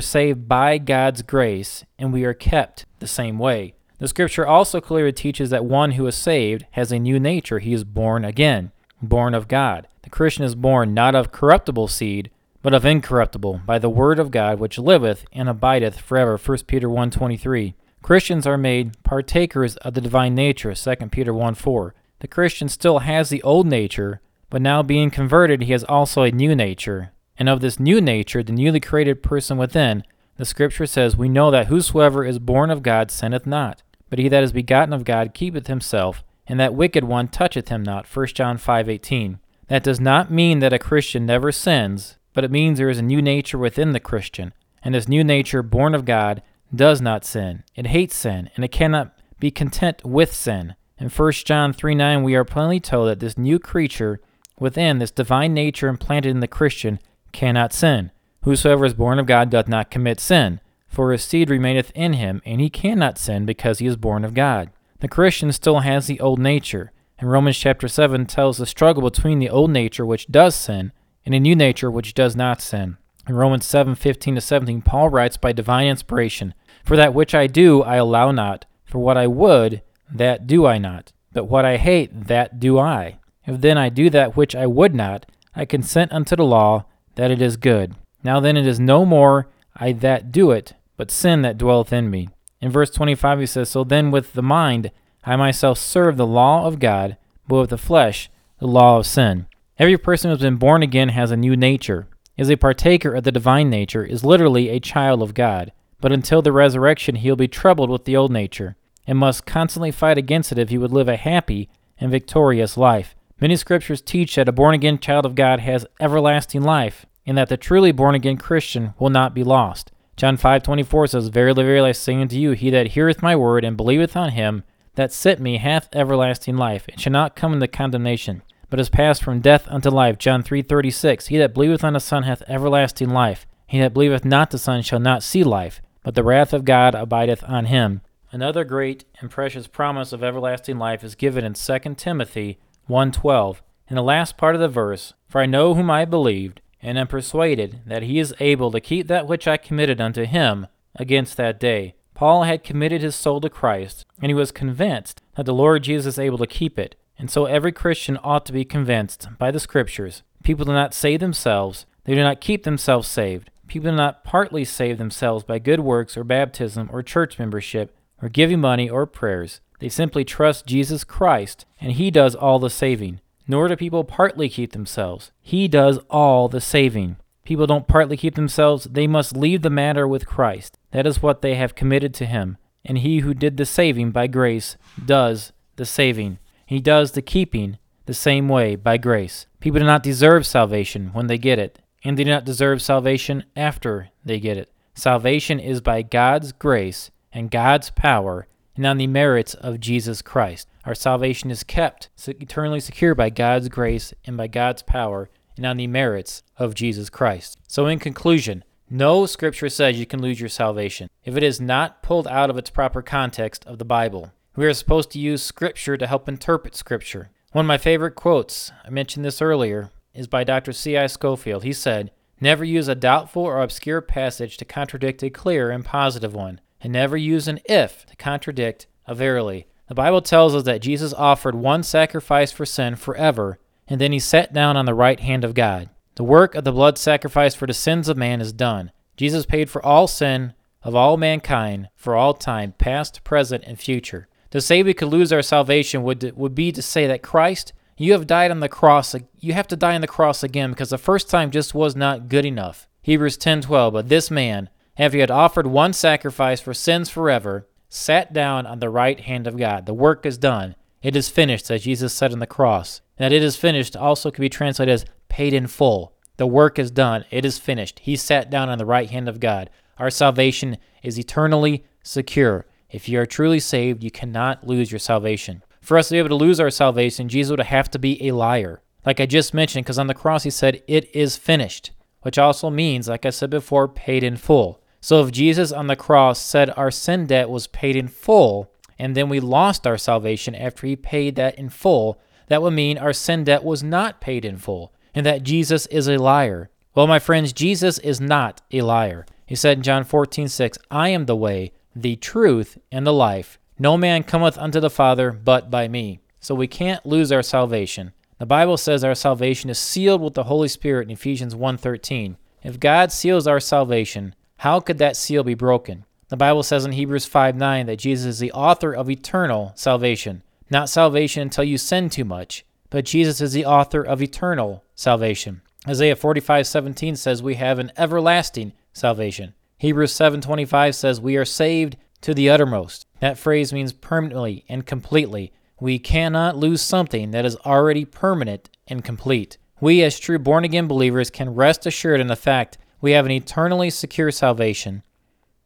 saved 0.00 0.48
by 0.48 0.78
God's 0.78 1.22
grace, 1.22 1.84
and 1.98 2.12
we 2.12 2.24
are 2.24 2.34
kept 2.34 2.86
the 2.98 3.06
same 3.06 3.38
way. 3.38 3.74
The 3.98 4.08
scripture 4.08 4.46
also 4.46 4.80
clearly 4.80 5.12
teaches 5.12 5.50
that 5.50 5.64
one 5.64 5.92
who 5.92 6.06
is 6.06 6.16
saved 6.16 6.66
has 6.72 6.90
a 6.90 6.98
new 6.98 7.20
nature. 7.20 7.60
He 7.60 7.72
is 7.72 7.84
born 7.84 8.24
again, 8.24 8.72
born 9.00 9.34
of 9.34 9.48
God. 9.48 9.86
The 10.02 10.10
Christian 10.10 10.44
is 10.44 10.54
born 10.54 10.92
not 10.92 11.14
of 11.14 11.32
corruptible 11.32 11.88
seed, 11.88 12.30
but 12.62 12.74
of 12.74 12.84
incorruptible, 12.84 13.62
by 13.64 13.78
the 13.78 13.88
word 13.88 14.18
of 14.18 14.30
God 14.30 14.58
which 14.58 14.78
liveth 14.78 15.24
and 15.32 15.48
abideth 15.48 16.00
forever. 16.00 16.36
1 16.36 16.58
Peter 16.66 16.88
1.23 16.88 17.74
Christians 18.02 18.46
are 18.46 18.58
made 18.58 19.00
partakers 19.04 19.76
of 19.78 19.94
the 19.94 20.00
divine 20.00 20.34
nature. 20.34 20.74
2 20.74 20.96
Peter 21.10 21.32
1.4 21.32 21.92
The 22.18 22.28
Christian 22.28 22.68
still 22.68 23.00
has 23.00 23.30
the 23.30 23.42
old 23.42 23.66
nature, 23.66 24.20
but 24.50 24.60
now 24.60 24.82
being 24.82 25.10
converted, 25.10 25.62
he 25.62 25.72
has 25.72 25.84
also 25.84 26.22
a 26.22 26.32
new 26.32 26.56
nature. 26.56 27.12
And 27.42 27.48
of 27.48 27.58
this 27.58 27.80
new 27.80 28.00
nature, 28.00 28.44
the 28.44 28.52
newly 28.52 28.78
created 28.78 29.20
person 29.20 29.58
within, 29.58 30.04
the 30.36 30.44
Scripture 30.44 30.86
says, 30.86 31.16
We 31.16 31.28
know 31.28 31.50
that 31.50 31.66
whosoever 31.66 32.24
is 32.24 32.38
born 32.38 32.70
of 32.70 32.84
God 32.84 33.10
sinneth 33.10 33.48
not, 33.48 33.82
but 34.08 34.20
he 34.20 34.28
that 34.28 34.44
is 34.44 34.52
begotten 34.52 34.92
of 34.92 35.02
God 35.02 35.34
keepeth 35.34 35.66
himself, 35.66 36.22
and 36.46 36.60
that 36.60 36.72
wicked 36.72 37.02
one 37.02 37.26
toucheth 37.26 37.66
him 37.66 37.82
not. 37.82 38.06
1 38.06 38.26
John 38.36 38.58
5:18. 38.58 39.40
That 39.66 39.82
does 39.82 39.98
not 39.98 40.30
mean 40.30 40.60
that 40.60 40.72
a 40.72 40.78
Christian 40.78 41.26
never 41.26 41.50
sins, 41.50 42.16
but 42.32 42.44
it 42.44 42.52
means 42.52 42.78
there 42.78 42.88
is 42.88 43.00
a 43.00 43.02
new 43.02 43.20
nature 43.20 43.58
within 43.58 43.90
the 43.90 43.98
Christian, 43.98 44.54
and 44.84 44.94
this 44.94 45.08
new 45.08 45.24
nature, 45.24 45.64
born 45.64 45.96
of 45.96 46.04
God, 46.04 46.42
does 46.72 47.00
not 47.00 47.24
sin. 47.24 47.64
It 47.74 47.88
hates 47.88 48.14
sin, 48.14 48.50
and 48.54 48.64
it 48.64 48.70
cannot 48.70 49.18
be 49.40 49.50
content 49.50 50.04
with 50.04 50.32
sin. 50.32 50.76
In 50.96 51.08
1 51.08 51.32
John 51.44 51.72
3 51.72 51.96
9, 51.96 52.22
we 52.22 52.36
are 52.36 52.44
plainly 52.44 52.78
told 52.78 53.08
that 53.08 53.18
this 53.18 53.36
new 53.36 53.58
creature 53.58 54.20
within, 54.60 55.00
this 55.00 55.10
divine 55.10 55.52
nature 55.52 55.88
implanted 55.88 56.30
in 56.30 56.38
the 56.38 56.46
Christian, 56.46 57.00
cannot 57.32 57.72
sin. 57.72 58.10
Whosoever 58.42 58.84
is 58.84 58.94
born 58.94 59.18
of 59.18 59.26
God 59.26 59.50
doth 59.50 59.68
not 59.68 59.90
commit 59.90 60.20
sin, 60.20 60.60
for 60.88 61.12
his 61.12 61.24
seed 61.24 61.48
remaineth 61.48 61.90
in 61.94 62.14
him, 62.14 62.42
and 62.44 62.60
he 62.60 62.68
cannot 62.68 63.18
sin 63.18 63.46
because 63.46 63.78
he 63.78 63.86
is 63.86 63.96
born 63.96 64.24
of 64.24 64.34
God. 64.34 64.70
The 65.00 65.08
Christian 65.08 65.50
still 65.52 65.80
has 65.80 66.06
the 66.06 66.20
old 66.20 66.38
nature, 66.38 66.92
and 67.18 67.30
Romans 67.30 67.58
chapter 67.58 67.88
7 67.88 68.26
tells 68.26 68.58
the 68.58 68.66
struggle 68.66 69.02
between 69.02 69.38
the 69.38 69.50
old 69.50 69.70
nature 69.70 70.04
which 70.04 70.26
does 70.26 70.54
sin 70.54 70.92
and 71.24 71.34
a 71.34 71.40
new 71.40 71.54
nature 71.54 71.90
which 71.90 72.14
does 72.14 72.34
not 72.36 72.60
sin. 72.60 72.96
In 73.28 73.36
Romans 73.36 73.64
7 73.64 73.94
15 73.94 74.34
to 74.34 74.40
17, 74.40 74.82
Paul 74.82 75.08
writes 75.08 75.36
by 75.36 75.52
divine 75.52 75.86
inspiration, 75.86 76.54
For 76.84 76.96
that 76.96 77.14
which 77.14 77.34
I 77.34 77.46
do 77.46 77.82
I 77.82 77.96
allow 77.96 78.32
not, 78.32 78.66
for 78.84 78.98
what 78.98 79.16
I 79.16 79.28
would, 79.28 79.82
that 80.10 80.46
do 80.46 80.66
I 80.66 80.78
not, 80.78 81.12
but 81.32 81.44
what 81.44 81.64
I 81.64 81.76
hate, 81.76 82.26
that 82.26 82.58
do 82.58 82.78
I. 82.78 83.18
If 83.46 83.60
then 83.60 83.78
I 83.78 83.88
do 83.88 84.10
that 84.10 84.36
which 84.36 84.54
I 84.54 84.66
would 84.66 84.94
not, 84.94 85.26
I 85.54 85.64
consent 85.64 86.12
unto 86.12 86.34
the 86.36 86.44
law 86.44 86.84
that 87.14 87.30
it 87.30 87.42
is 87.42 87.56
good. 87.56 87.94
Now 88.22 88.40
then 88.40 88.56
it 88.56 88.66
is 88.66 88.80
no 88.80 89.04
more 89.04 89.48
I 89.76 89.92
that 89.92 90.32
do 90.32 90.50
it, 90.50 90.74
but 90.96 91.10
sin 91.10 91.42
that 91.42 91.58
dwelleth 91.58 91.92
in 91.92 92.10
me. 92.10 92.28
In 92.60 92.70
verse 92.70 92.90
25 92.90 93.40
he 93.40 93.46
says, 93.46 93.70
So 93.70 93.84
then 93.84 94.10
with 94.10 94.32
the 94.34 94.42
mind 94.42 94.90
I 95.24 95.36
myself 95.36 95.78
serve 95.78 96.16
the 96.16 96.26
law 96.26 96.66
of 96.66 96.78
God, 96.78 97.16
but 97.48 97.60
with 97.60 97.70
the 97.70 97.78
flesh 97.78 98.30
the 98.58 98.68
law 98.68 98.98
of 98.98 99.06
sin. 99.06 99.46
Every 99.76 99.98
person 99.98 100.28
who 100.28 100.36
has 100.36 100.42
been 100.42 100.56
born 100.56 100.84
again 100.84 101.08
has 101.08 101.32
a 101.32 101.36
new 101.36 101.56
nature, 101.56 102.06
is 102.36 102.48
a 102.48 102.56
partaker 102.56 103.12
of 103.12 103.24
the 103.24 103.32
divine 103.32 103.68
nature, 103.68 104.04
is 104.04 104.24
literally 104.24 104.68
a 104.68 104.78
child 104.78 105.20
of 105.20 105.34
God. 105.34 105.72
But 106.00 106.12
until 106.12 106.42
the 106.42 106.52
resurrection, 106.52 107.16
he 107.16 107.28
will 107.28 107.36
be 107.36 107.48
troubled 107.48 107.90
with 107.90 108.04
the 108.04 108.16
old 108.16 108.30
nature, 108.30 108.76
and 109.04 109.18
must 109.18 109.46
constantly 109.46 109.90
fight 109.90 110.16
against 110.16 110.52
it 110.52 110.58
if 110.58 110.68
he 110.68 110.78
would 110.78 110.92
live 110.92 111.08
a 111.08 111.16
happy 111.16 111.68
and 111.98 112.10
victorious 112.10 112.76
life. 112.76 113.16
Many 113.42 113.56
scriptures 113.56 114.00
teach 114.00 114.36
that 114.36 114.48
a 114.48 114.52
born 114.52 114.72
again 114.72 115.00
child 115.00 115.26
of 115.26 115.34
God 115.34 115.58
has 115.58 115.84
everlasting 115.98 116.62
life, 116.62 117.06
and 117.26 117.36
that 117.36 117.48
the 117.48 117.56
truly 117.56 117.90
born 117.90 118.14
again 118.14 118.36
Christian 118.36 118.94
will 119.00 119.10
not 119.10 119.34
be 119.34 119.42
lost. 119.42 119.90
John 120.16 120.36
5:24 120.36 121.08
says, 121.08 121.26
Verily, 121.26 121.64
verily, 121.64 121.88
I 121.88 121.92
say 121.92 122.14
unto 122.14 122.36
you, 122.36 122.52
he 122.52 122.70
that 122.70 122.92
heareth 122.92 123.20
my 123.20 123.34
word 123.34 123.64
and 123.64 123.76
believeth 123.76 124.16
on 124.16 124.30
him 124.30 124.62
that 124.94 125.12
sent 125.12 125.40
me 125.40 125.56
hath 125.56 125.88
everlasting 125.92 126.56
life, 126.56 126.86
and 126.88 127.00
shall 127.00 127.12
not 127.12 127.34
come 127.34 127.52
into 127.52 127.66
condemnation, 127.66 128.42
but 128.70 128.78
is 128.78 128.88
passed 128.88 129.24
from 129.24 129.40
death 129.40 129.66
unto 129.66 129.90
life. 129.90 130.18
John 130.18 130.44
3:36 130.44 131.26
He 131.26 131.38
that 131.38 131.52
believeth 131.52 131.82
on 131.82 131.94
the 131.94 131.98
Son 131.98 132.22
hath 132.22 132.44
everlasting 132.46 133.10
life. 133.10 133.44
He 133.66 133.80
that 133.80 133.92
believeth 133.92 134.24
not 134.24 134.52
the 134.52 134.58
Son 134.58 134.82
shall 134.82 135.00
not 135.00 135.24
see 135.24 135.42
life, 135.42 135.82
but 136.04 136.14
the 136.14 136.22
wrath 136.22 136.52
of 136.52 136.64
God 136.64 136.94
abideth 136.94 137.42
on 137.48 137.64
him. 137.64 138.02
Another 138.30 138.62
great 138.62 139.04
and 139.20 139.32
precious 139.32 139.66
promise 139.66 140.12
of 140.12 140.22
everlasting 140.22 140.78
life 140.78 141.02
is 141.02 141.16
given 141.16 141.44
in 141.44 141.54
2 141.54 141.96
Timothy 141.96 142.60
1:12. 142.88 143.62
In 143.88 143.96
the 143.96 144.02
last 144.02 144.36
part 144.36 144.54
of 144.54 144.60
the 144.60 144.68
verse, 144.68 145.14
For 145.28 145.40
I 145.40 145.46
know 145.46 145.74
whom 145.74 145.90
I 145.90 146.04
believed, 146.04 146.60
and 146.82 146.98
am 146.98 147.06
persuaded 147.06 147.80
that 147.86 148.02
he 148.02 148.18
is 148.18 148.34
able 148.40 148.70
to 148.70 148.80
keep 148.80 149.06
that 149.06 149.26
which 149.26 149.46
I 149.46 149.56
committed 149.56 150.00
unto 150.00 150.24
him 150.24 150.66
against 150.96 151.36
that 151.36 151.60
day. 151.60 151.94
Paul 152.14 152.44
had 152.44 152.64
committed 152.64 153.02
his 153.02 153.14
soul 153.14 153.40
to 153.40 153.48
Christ, 153.48 154.04
and 154.20 154.30
he 154.30 154.34
was 154.34 154.52
convinced 154.52 155.22
that 155.36 155.46
the 155.46 155.54
Lord 155.54 155.82
Jesus 155.82 156.14
is 156.14 156.18
able 156.18 156.38
to 156.38 156.46
keep 156.46 156.78
it. 156.78 156.96
And 157.18 157.30
so 157.30 157.46
every 157.46 157.72
Christian 157.72 158.18
ought 158.22 158.44
to 158.46 158.52
be 158.52 158.64
convinced 158.64 159.28
by 159.38 159.50
the 159.50 159.60
Scriptures. 159.60 160.22
People 160.42 160.64
do 160.64 160.72
not 160.72 160.94
save 160.94 161.20
themselves, 161.20 161.86
they 162.04 162.14
do 162.14 162.22
not 162.22 162.40
keep 162.40 162.64
themselves 162.64 163.08
saved. 163.08 163.50
People 163.68 163.90
do 163.90 163.96
not 163.96 164.24
partly 164.24 164.64
save 164.64 164.98
themselves 164.98 165.44
by 165.44 165.58
good 165.58 165.80
works 165.80 166.16
or 166.16 166.24
baptism 166.24 166.90
or 166.92 167.02
church 167.02 167.38
membership 167.38 167.96
or 168.20 168.28
giving 168.28 168.60
money 168.60 168.90
or 168.90 169.06
prayers. 169.06 169.60
They 169.82 169.88
simply 169.88 170.24
trust 170.24 170.64
Jesus 170.64 171.02
Christ, 171.02 171.66
and 171.80 171.90
He 171.90 172.12
does 172.12 172.36
all 172.36 172.60
the 172.60 172.70
saving. 172.70 173.18
Nor 173.48 173.66
do 173.66 173.74
people 173.74 174.04
partly 174.04 174.48
keep 174.48 174.70
themselves. 174.70 175.32
He 175.40 175.66
does 175.66 175.98
all 176.08 176.48
the 176.48 176.60
saving. 176.60 177.16
People 177.44 177.66
don't 177.66 177.88
partly 177.88 178.16
keep 178.16 178.36
themselves, 178.36 178.84
they 178.84 179.08
must 179.08 179.36
leave 179.36 179.62
the 179.62 179.70
matter 179.70 180.06
with 180.06 180.24
Christ. 180.24 180.78
That 180.92 181.04
is 181.04 181.20
what 181.20 181.42
they 181.42 181.56
have 181.56 181.74
committed 181.74 182.14
to 182.14 182.26
Him. 182.26 182.58
And 182.84 182.98
He 182.98 183.18
who 183.18 183.34
did 183.34 183.56
the 183.56 183.66
saving 183.66 184.12
by 184.12 184.28
grace 184.28 184.76
does 185.04 185.52
the 185.74 185.84
saving. 185.84 186.38
He 186.64 186.78
does 186.78 187.10
the 187.10 187.20
keeping 187.20 187.78
the 188.06 188.14
same 188.14 188.48
way 188.48 188.76
by 188.76 188.98
grace. 188.98 189.46
People 189.58 189.80
do 189.80 189.86
not 189.86 190.04
deserve 190.04 190.46
salvation 190.46 191.10
when 191.12 191.26
they 191.26 191.38
get 191.38 191.58
it, 191.58 191.80
and 192.04 192.16
they 192.16 192.22
do 192.22 192.30
not 192.30 192.44
deserve 192.44 192.80
salvation 192.80 193.46
after 193.56 194.10
they 194.24 194.38
get 194.38 194.56
it. 194.56 194.70
Salvation 194.94 195.58
is 195.58 195.80
by 195.80 196.02
God's 196.02 196.52
grace 196.52 197.10
and 197.32 197.50
God's 197.50 197.90
power 197.90 198.46
and 198.76 198.86
on 198.86 198.98
the 198.98 199.06
merits 199.06 199.54
of 199.54 199.80
Jesus 199.80 200.22
Christ. 200.22 200.68
Our 200.84 200.94
salvation 200.94 201.50
is 201.50 201.62
kept 201.62 202.08
eternally 202.26 202.80
secure 202.80 203.14
by 203.14 203.30
God's 203.30 203.68
grace 203.68 204.12
and 204.24 204.36
by 204.36 204.46
God's 204.48 204.82
power 204.82 205.30
and 205.56 205.66
on 205.66 205.76
the 205.76 205.86
merits 205.86 206.42
of 206.58 206.74
Jesus 206.74 207.10
Christ. 207.10 207.58
So, 207.68 207.86
in 207.86 207.98
conclusion, 207.98 208.64
no 208.90 209.26
scripture 209.26 209.68
says 209.68 209.98
you 209.98 210.06
can 210.06 210.20
lose 210.20 210.40
your 210.40 210.48
salvation 210.48 211.08
if 211.24 211.36
it 211.36 211.42
is 211.42 211.60
not 211.60 212.02
pulled 212.02 212.28
out 212.28 212.50
of 212.50 212.58
its 212.58 212.70
proper 212.70 213.00
context 213.00 213.64
of 213.66 213.78
the 213.78 213.84
Bible. 213.84 214.32
We 214.54 214.66
are 214.66 214.74
supposed 214.74 215.10
to 215.12 215.18
use 215.18 215.42
scripture 215.42 215.96
to 215.96 216.06
help 216.06 216.28
interpret 216.28 216.74
scripture. 216.74 217.30
One 217.52 217.64
of 217.64 217.68
my 217.68 217.78
favorite 217.78 218.14
quotes, 218.14 218.72
I 218.84 218.90
mentioned 218.90 219.24
this 219.24 219.40
earlier, 219.40 219.90
is 220.14 220.26
by 220.26 220.44
Dr. 220.44 220.72
C.I. 220.72 221.06
Scofield. 221.06 221.64
He 221.64 221.72
said, 221.72 222.10
Never 222.40 222.64
use 222.64 222.88
a 222.88 222.94
doubtful 222.94 223.44
or 223.44 223.62
obscure 223.62 224.00
passage 224.00 224.56
to 224.56 224.64
contradict 224.64 225.22
a 225.22 225.30
clear 225.30 225.70
and 225.70 225.84
positive 225.84 226.34
one, 226.34 226.60
and 226.82 226.92
never 226.92 227.16
use 227.16 227.48
an 227.48 227.60
if 227.64 228.04
to 228.06 228.16
contradict 228.16 228.86
a 229.06 229.14
verily. 229.14 229.66
The 229.88 229.94
Bible 229.94 230.22
tells 230.22 230.54
us 230.54 230.64
that 230.64 230.82
Jesus 230.82 231.12
offered 231.14 231.54
one 231.54 231.82
sacrifice 231.82 232.52
for 232.52 232.66
sin 232.66 232.96
forever, 232.96 233.58
and 233.86 234.00
then 234.00 234.12
he 234.12 234.18
sat 234.18 234.52
down 234.52 234.76
on 234.76 234.86
the 234.86 234.94
right 234.94 235.20
hand 235.20 235.44
of 235.44 235.54
God. 235.54 235.90
The 236.16 236.24
work 236.24 236.54
of 236.54 236.64
the 236.64 236.72
blood 236.72 236.98
sacrifice 236.98 237.54
for 237.54 237.66
the 237.66 237.74
sins 237.74 238.08
of 238.08 238.16
man 238.16 238.40
is 238.40 238.52
done. 238.52 238.90
Jesus 239.16 239.46
paid 239.46 239.70
for 239.70 239.84
all 239.84 240.06
sin 240.06 240.54
of 240.82 240.94
all 240.94 241.16
mankind 241.16 241.88
for 241.94 242.14
all 242.16 242.34
time, 242.34 242.74
past, 242.78 243.22
present, 243.24 243.64
and 243.66 243.78
future. 243.78 244.28
To 244.50 244.60
say 244.60 244.82
we 244.82 244.94
could 244.94 245.08
lose 245.08 245.32
our 245.32 245.42
salvation 245.42 246.02
would, 246.02 246.36
would 246.36 246.54
be 246.54 246.72
to 246.72 246.82
say 246.82 247.06
that 247.06 247.22
Christ, 247.22 247.72
you 247.96 248.12
have 248.12 248.26
died 248.26 248.50
on 248.50 248.60
the 248.60 248.68
cross. 248.68 249.14
You 249.38 249.52
have 249.52 249.68
to 249.68 249.76
die 249.76 249.94
on 249.94 250.00
the 250.00 250.06
cross 250.06 250.42
again 250.42 250.70
because 250.70 250.90
the 250.90 250.98
first 250.98 251.30
time 251.30 251.50
just 251.50 251.74
was 251.74 251.96
not 251.96 252.28
good 252.28 252.44
enough. 252.44 252.88
Hebrews 253.02 253.38
10:12. 253.38 253.92
But 253.92 254.08
this 254.08 254.30
man, 254.30 254.68
after 254.98 255.16
he 255.16 255.20
had 255.20 255.30
offered 255.30 255.66
one 255.66 255.92
sacrifice 255.92 256.60
for 256.60 256.74
sins 256.74 257.08
forever, 257.08 257.66
sat 257.88 258.32
down 258.32 258.66
on 258.66 258.80
the 258.80 258.90
right 258.90 259.20
hand 259.20 259.46
of 259.46 259.56
God. 259.56 259.86
The 259.86 259.94
work 259.94 260.26
is 260.26 260.38
done. 260.38 260.74
It 261.02 261.16
is 261.16 261.28
finished, 261.28 261.70
as 261.70 261.84
Jesus 261.84 262.12
said 262.12 262.32
on 262.32 262.38
the 262.38 262.46
cross. 262.46 263.00
And 263.18 263.24
that 263.24 263.34
it 263.34 263.42
is 263.42 263.56
finished 263.56 263.96
also 263.96 264.30
can 264.30 264.42
be 264.42 264.48
translated 264.48 264.92
as 264.92 265.04
paid 265.28 265.52
in 265.52 265.66
full. 265.66 266.14
The 266.36 266.46
work 266.46 266.78
is 266.78 266.90
done. 266.90 267.24
It 267.30 267.44
is 267.44 267.58
finished. 267.58 268.00
He 268.00 268.16
sat 268.16 268.50
down 268.50 268.68
on 268.68 268.78
the 268.78 268.86
right 268.86 269.10
hand 269.10 269.28
of 269.28 269.40
God. 269.40 269.70
Our 269.98 270.10
salvation 270.10 270.78
is 271.02 271.18
eternally 271.18 271.84
secure. 272.02 272.66
If 272.90 273.08
you 273.08 273.18
are 273.20 273.26
truly 273.26 273.60
saved, 273.60 274.04
you 274.04 274.10
cannot 274.10 274.66
lose 274.66 274.92
your 274.92 274.98
salvation. 274.98 275.62
For 275.80 275.98
us 275.98 276.08
to 276.08 276.14
be 276.14 276.18
able 276.18 276.28
to 276.30 276.34
lose 276.34 276.60
our 276.60 276.70
salvation, 276.70 277.28
Jesus 277.28 277.50
would 277.50 277.60
have 277.60 277.90
to 277.90 277.98
be 277.98 278.26
a 278.26 278.34
liar. 278.34 278.82
Like 279.04 279.20
I 279.20 279.26
just 279.26 279.54
mentioned, 279.54 279.84
because 279.84 279.98
on 279.98 280.06
the 280.06 280.14
cross 280.14 280.44
he 280.44 280.50
said, 280.50 280.82
It 280.86 281.14
is 281.14 281.36
finished, 281.36 281.90
which 282.22 282.38
also 282.38 282.70
means, 282.70 283.08
like 283.08 283.26
I 283.26 283.30
said 283.30 283.50
before, 283.50 283.88
paid 283.88 284.22
in 284.22 284.36
full. 284.36 284.81
So 285.02 285.20
if 285.24 285.32
Jesus 285.32 285.72
on 285.72 285.88
the 285.88 285.96
cross 285.96 286.40
said 286.40 286.70
our 286.70 286.92
sin 286.92 287.26
debt 287.26 287.50
was 287.50 287.66
paid 287.66 287.96
in 287.96 288.06
full, 288.06 288.72
and 289.00 289.16
then 289.16 289.28
we 289.28 289.40
lost 289.40 289.84
our 289.84 289.98
salvation 289.98 290.54
after 290.54 290.86
he 290.86 290.94
paid 290.94 291.34
that 291.34 291.58
in 291.58 291.70
full, 291.70 292.20
that 292.46 292.62
would 292.62 292.72
mean 292.72 292.96
our 292.96 293.12
sin 293.12 293.42
debt 293.42 293.64
was 293.64 293.82
not 293.82 294.20
paid 294.20 294.44
in 294.44 294.58
full, 294.58 294.92
and 295.12 295.26
that 295.26 295.42
Jesus 295.42 295.86
is 295.86 296.08
a 296.08 296.18
liar. 296.18 296.70
Well, 296.94 297.08
my 297.08 297.18
friends, 297.18 297.52
Jesus 297.52 297.98
is 297.98 298.20
not 298.20 298.62
a 298.70 298.82
liar. 298.82 299.26
He 299.44 299.56
said 299.56 299.78
in 299.78 299.82
John 299.82 300.04
14, 300.04 300.46
6, 300.46 300.78
I 300.88 301.08
am 301.08 301.26
the 301.26 301.34
way, 301.34 301.72
the 301.96 302.14
truth, 302.14 302.78
and 302.92 303.04
the 303.04 303.12
life. 303.12 303.58
No 303.80 303.96
man 303.96 304.22
cometh 304.22 304.56
unto 304.56 304.78
the 304.78 304.88
Father 304.88 305.32
but 305.32 305.68
by 305.68 305.88
me. 305.88 306.20
So 306.38 306.54
we 306.54 306.68
can't 306.68 307.04
lose 307.04 307.32
our 307.32 307.42
salvation. 307.42 308.12
The 308.38 308.46
Bible 308.46 308.76
says 308.76 309.02
our 309.02 309.16
salvation 309.16 309.68
is 309.68 309.80
sealed 309.80 310.20
with 310.20 310.34
the 310.34 310.44
Holy 310.44 310.68
Spirit 310.68 311.08
in 311.08 311.10
Ephesians 311.10 311.56
1:13. 311.56 312.36
If 312.62 312.78
God 312.78 313.10
seals 313.10 313.48
our 313.48 313.58
salvation, 313.58 314.36
how 314.62 314.78
could 314.78 314.98
that 314.98 315.16
seal 315.16 315.42
be 315.42 315.54
broken? 315.54 316.04
The 316.28 316.36
Bible 316.36 316.62
says 316.62 316.84
in 316.84 316.92
Hebrews 316.92 317.24
5 317.24 317.56
9 317.56 317.86
that 317.86 317.98
Jesus 317.98 318.26
is 318.26 318.38
the 318.38 318.52
author 318.52 318.92
of 318.94 319.10
eternal 319.10 319.72
salvation. 319.74 320.44
Not 320.70 320.88
salvation 320.88 321.42
until 321.42 321.64
you 321.64 321.76
sin 321.76 322.08
too 322.08 322.24
much, 322.24 322.64
but 322.88 323.04
Jesus 323.04 323.40
is 323.40 323.54
the 323.54 323.66
author 323.66 324.02
of 324.02 324.22
eternal 324.22 324.84
salvation. 324.94 325.62
Isaiah 325.88 326.14
45 326.14 326.64
17 326.68 327.16
says 327.16 327.42
we 327.42 327.56
have 327.56 327.80
an 327.80 327.90
everlasting 327.96 328.72
salvation. 328.92 329.54
Hebrews 329.78 330.12
7:25 330.12 330.94
says 330.94 331.20
we 331.20 331.36
are 331.36 331.44
saved 331.44 331.96
to 332.20 332.32
the 332.32 332.48
uttermost. 332.48 333.04
That 333.18 333.38
phrase 333.38 333.72
means 333.72 333.92
permanently 333.92 334.64
and 334.68 334.86
completely. 334.86 335.52
We 335.80 335.98
cannot 335.98 336.56
lose 336.56 336.82
something 336.82 337.32
that 337.32 337.44
is 337.44 337.56
already 337.66 338.04
permanent 338.04 338.70
and 338.86 339.04
complete. 339.04 339.58
We 339.80 340.04
as 340.04 340.20
true 340.20 340.38
born 340.38 340.62
again 340.62 340.86
believers 340.86 341.30
can 341.30 341.56
rest 341.56 341.84
assured 341.84 342.20
in 342.20 342.28
the 342.28 342.36
fact 342.36 342.78
we 343.02 343.10
have 343.10 343.26
an 343.26 343.32
eternally 343.32 343.90
secure 343.90 344.30
salvation 344.30 345.02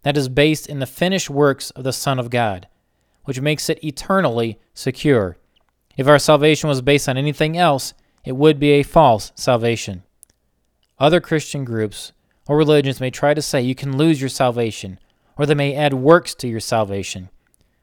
that 0.03 0.17
is 0.17 0.29
based 0.29 0.67
in 0.67 0.79
the 0.79 0.87
finished 0.87 1.29
works 1.29 1.71
of 1.73 1.85
the 1.85 1.93
Son 1.93 2.19
of 2.19 2.31
God, 2.31 2.67
which 3.25 3.41
makes 3.41 3.69
it 3.69 3.85
eternally 3.85 4.59
secure. 4.73 5.37
If 5.97 6.09
our 6.09 6.19
salvation 6.19 6.69
was 6.69 6.81
based 6.81 7.09
on 7.09 7.19
anything 7.19 7.57
else, 7.57 7.93
it 8.25 8.37
would 8.37 8.59
be 8.59 8.71
a 8.71 8.83
false 8.83 9.33
salvation. 9.35 10.03
Other 10.99 11.21
Christian 11.21 11.65
groups 11.65 12.13
or 12.49 12.57
religions 12.57 13.01
may 13.01 13.11
try 13.11 13.35
to 13.35 13.43
say 13.43 13.61
you 13.61 13.75
can 13.75 13.99
lose 13.99 14.21
your 14.21 14.31
salvation, 14.31 14.99
or 15.37 15.45
they 15.45 15.55
may 15.55 15.75
add 15.75 15.93
works 15.93 16.35
to 16.37 16.49
your 16.49 16.61
salvation. 16.61 17.29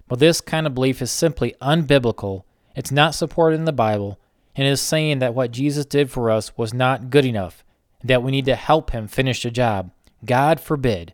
But 0.08 0.18
this 0.18 0.42
kind 0.42 0.66
of 0.66 0.74
belief 0.74 1.02
is 1.02 1.12
simply 1.12 1.54
unbiblical, 1.62 2.44
it's 2.76 2.92
not 2.92 3.14
supported 3.14 3.58
in 3.58 3.66
the 3.66 3.72
Bible, 3.72 4.20
and 4.56 4.68
is 4.68 4.82
saying 4.82 5.20
that 5.20 5.36
what 5.36 5.52
Jesus 5.52 5.86
did 5.86 6.10
for 6.10 6.32
us 6.32 6.58
was 6.58 6.74
not 6.74 7.12
good 7.12 7.26
enough 7.26 7.64
that 8.04 8.24
we 8.24 8.32
need 8.32 8.46
to 8.46 8.56
help 8.56 8.92
him 8.92 9.08
finish 9.08 9.44
the 9.44 9.52
job. 9.52 9.92
God 10.26 10.60
forbid. 10.60 11.14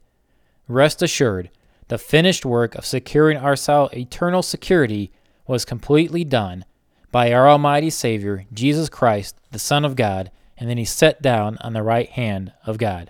Rest 0.67 1.01
assured, 1.01 1.49
the 1.87 1.97
finished 1.97 2.45
work 2.45 2.75
of 2.75 2.85
securing 2.85 3.37
our 3.37 3.55
eternal 3.93 4.43
security 4.43 5.11
was 5.47 5.65
completely 5.65 6.23
done 6.23 6.65
by 7.11 7.33
our 7.33 7.49
Almighty 7.49 7.89
Savior, 7.89 8.45
Jesus 8.53 8.89
Christ, 8.89 9.35
the 9.51 9.59
Son 9.59 9.83
of 9.83 9.95
God, 9.95 10.29
and 10.57 10.69
then 10.69 10.77
he 10.77 10.85
sat 10.85 11.21
down 11.21 11.57
on 11.61 11.73
the 11.73 11.81
right 11.81 12.09
hand 12.09 12.53
of 12.65 12.77
God. 12.77 13.09